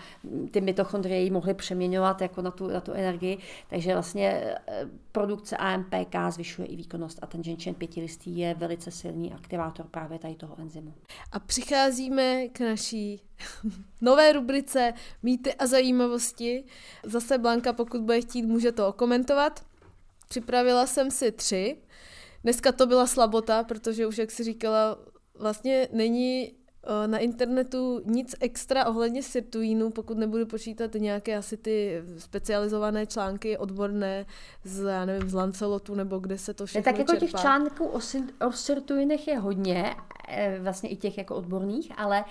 [0.51, 3.37] ty mitochondrie ji mohly přeměňovat jako na tu, na tu energii.
[3.69, 9.33] Takže vlastně eh, produkce AMPK zvyšuje i výkonnost a ten ženčen pětilistý je velice silný
[9.33, 10.93] aktivátor právě tady toho enzymu.
[11.31, 13.21] A přicházíme k naší
[14.01, 14.93] nové rubrice
[15.23, 16.63] Mýty a zajímavosti.
[17.03, 19.65] Zase Blanka, pokud bude chtít, může to okomentovat.
[20.29, 21.77] Připravila jsem si tři.
[22.43, 24.97] Dneska to byla slabota, protože už, jak si říkala,
[25.39, 26.51] vlastně není
[26.83, 33.57] eh, na internetu nic extra ohledně sirtuínu, pokud nebudu počítat nějaké asi ty specializované články
[33.57, 34.25] odborné
[34.63, 37.25] z, já nevím, z Lancelotu nebo kde se to všechno Tak jako čerpá.
[37.25, 37.99] těch článků o,
[38.47, 39.95] o sirtuinech je hodně,
[40.27, 42.25] eh, vlastně i těch jako odborných, ale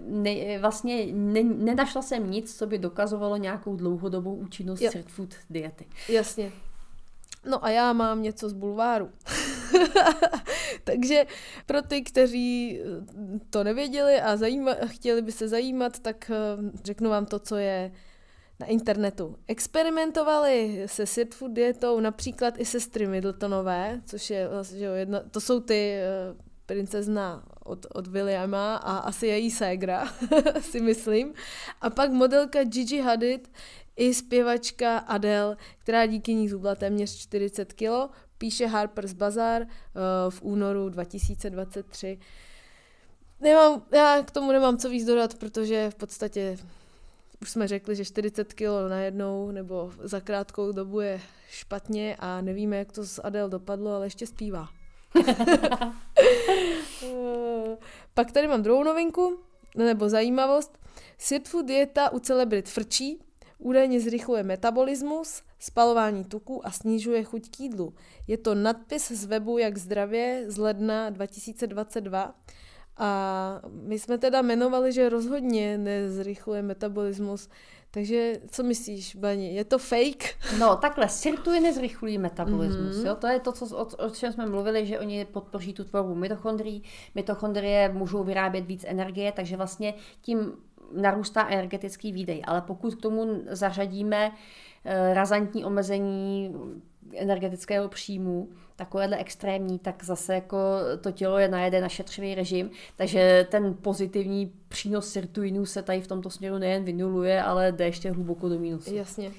[0.00, 4.90] ne, vlastně ne, nenašla jsem nic, co by dokazovalo nějakou dlouhodobou účinnost jo.
[5.06, 5.86] food diety.
[6.08, 6.52] Jasně.
[7.44, 9.10] No a já mám něco z bulváru.
[10.84, 11.26] Takže
[11.66, 12.84] pro ty, kteří eh,
[13.50, 16.36] to nevěděli a zajíma, chtěli by se zajímat, tak eh,
[16.84, 17.92] řeknu vám to, co je
[18.60, 19.36] na internetu.
[19.48, 25.94] Experimentovali se sit dietou například i sestry Middletonové, což je vlastně, jedna, to jsou ty
[25.94, 26.34] eh,
[26.66, 30.08] princezna od, od Williama a asi její ségra,
[30.60, 31.34] si myslím.
[31.80, 33.50] A pak modelka Gigi Hadid
[33.96, 39.68] i zpěvačka Adele, která díky ní zhubla téměř 40 kg, píše Harper's Bazaar uh,
[40.30, 42.18] v únoru 2023.
[43.40, 46.58] Nemám, já k tomu nemám co víc dodat, protože v podstatě
[47.42, 52.76] už jsme řekli, že 40 kg najednou nebo za krátkou dobu je špatně a nevíme,
[52.76, 54.68] jak to s Adele dopadlo, ale ještě zpívá.
[58.14, 59.38] Pak tady mám druhou novinku,
[59.76, 60.78] nebo zajímavost.
[61.18, 63.18] Sit food dieta u celebrit frčí,
[63.62, 67.94] údajně zrychluje metabolismus, spalování tuku a snižuje chuť k jídlu.
[68.26, 72.34] Je to nadpis z webu Jak zdravě z ledna 2022
[72.96, 77.48] a my jsme teda jmenovali, že rozhodně nezrychluje metabolismus.
[77.90, 80.24] Takže co myslíš, Bani, je to fake?
[80.58, 82.96] No takhle, sirtuji nezrychlují metabolismus.
[82.96, 83.06] Mm-hmm.
[83.06, 83.14] Jo?
[83.14, 86.82] To je to, co, o, o čem jsme mluvili, že oni podpoří tu tvorbu mitochondrií.
[87.14, 90.52] Mitochondrie můžou vyrábět víc energie, takže vlastně tím
[90.96, 92.42] narůstá energetický výdej.
[92.46, 94.32] Ale pokud k tomu zařadíme
[94.84, 96.54] eh, razantní omezení
[97.16, 100.58] energetického příjmu, takovéhle extrémní, tak zase jako
[101.00, 106.06] to tělo je najede na šetřivý režim, takže ten pozitivní přínos sirtuinů se tady v
[106.06, 108.94] tomto směru nejen vynuluje, ale jde ještě hluboko do mínusu.
[108.94, 109.30] Jasně.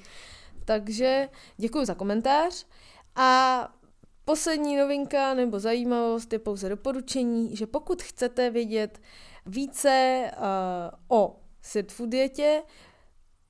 [0.64, 2.66] Takže děkuji za komentář
[3.16, 3.68] a
[4.24, 9.00] poslední novinka nebo zajímavost je pouze doporučení, že pokud chcete vědět
[9.46, 12.62] více uh, o sit food dietě,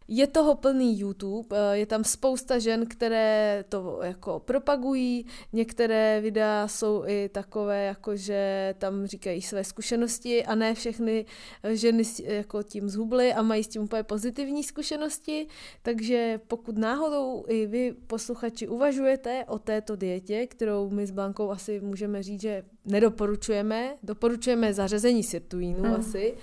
[0.09, 6.69] je toho plný YouTube, eh, je tam spousta žen, které to jako propagují, některé videa
[6.69, 11.27] jsou i takové, jako že tam říkají své zkušenosti a ne všechny
[11.73, 15.47] ženy jako tím zhubly a mají s tím úplně pozitivní zkušenosti,
[15.83, 21.81] takže pokud náhodou i vy posluchači uvažujete o této dietě, kterou my s Blankou asi
[21.81, 25.95] můžeme říct, že nedoporučujeme, doporučujeme zařazení sirtuínů hmm.
[25.95, 26.35] asi,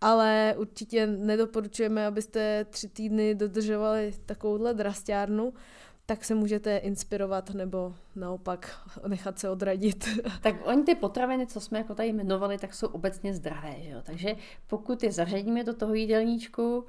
[0.00, 5.52] ale určitě nedoporučujeme, abyste tři týdny dodržovali takovouhle drastárnu,
[6.06, 10.08] tak se můžete inspirovat nebo naopak nechat se odradit.
[10.42, 13.74] Tak oni ty potraviny, co jsme jako tady jmenovali, tak jsou obecně zdravé.
[13.80, 13.98] Že jo?
[14.02, 14.36] Takže
[14.66, 16.84] pokud je zařadíme do toho jídelníčku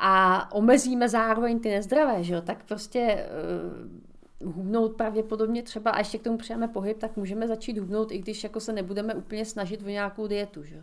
[0.00, 2.40] a omezíme zároveň ty nezdravé, že jo?
[2.40, 3.26] tak prostě
[4.42, 8.18] uh, hubnout pravděpodobně třeba, a ještě k tomu přijáme pohyb, tak můžeme začít hubnout, i
[8.18, 10.64] když jako se nebudeme úplně snažit o nějakou dietu.
[10.64, 10.82] Že jo?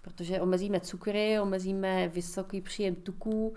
[0.00, 3.54] Protože omezíme cukry, omezíme vysoký příjem tuků.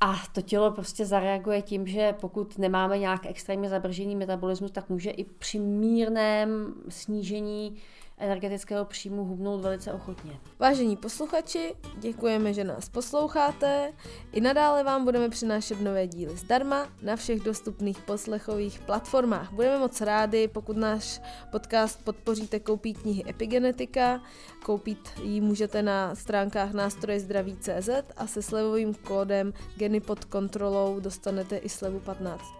[0.00, 5.10] A to tělo prostě zareaguje tím, že pokud nemáme nějak extrémně zabržený metabolismus, tak může
[5.10, 7.76] i při mírném snížení
[8.20, 10.32] energetického příjmu hubnout velice ochotně.
[10.58, 13.92] Vážení posluchači, děkujeme, že nás posloucháte.
[14.32, 19.52] I nadále vám budeme přinášet nové díly zdarma na všech dostupných poslechových platformách.
[19.52, 24.22] Budeme moc rádi, pokud náš podcast podpoříte koupí knihy Epigenetika.
[24.64, 31.56] Koupit ji můžete na stránkách nástroje zdraví.cz a se slevovým kódem Geny pod kontrolou dostanete
[31.56, 32.00] i slevu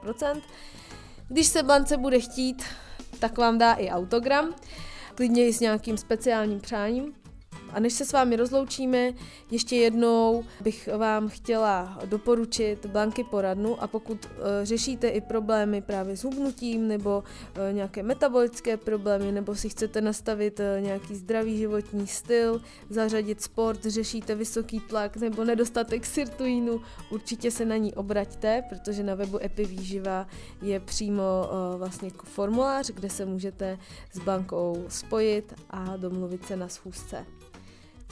[0.05, 0.41] 15%.
[1.29, 2.65] Když se Blance bude chtít,
[3.19, 4.55] tak vám dá i autogram
[5.21, 7.20] klidně i s nějakým speciálním přáním.
[7.73, 9.13] A než se s vámi rozloučíme,
[9.51, 16.17] ještě jednou bych vám chtěla doporučit Blanky poradnu a pokud uh, řešíte i problémy právě
[16.17, 22.07] s hubnutím nebo uh, nějaké metabolické problémy nebo si chcete nastavit uh, nějaký zdravý životní
[22.07, 22.61] styl,
[22.91, 29.15] zařadit sport, řešíte vysoký tlak nebo nedostatek sirtuínu, určitě se na ní obraťte, protože na
[29.15, 30.27] webu Epivýživa
[30.63, 31.23] je přímo
[31.77, 33.79] vlastně formulář, kde se můžete
[34.13, 37.27] s bankou spojit a domluvit se na schůzce.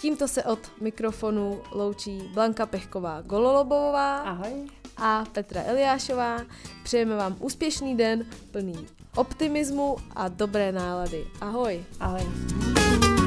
[0.00, 4.66] Tímto se od mikrofonu loučí Blanka Pechková Gololobová Ahoj.
[4.96, 6.38] a Petra Eliášová.
[6.82, 8.86] Přejeme vám úspěšný den plný
[9.16, 11.26] optimismu a dobré nálady.
[11.40, 11.84] Ahoj.
[12.00, 13.17] Ahoj.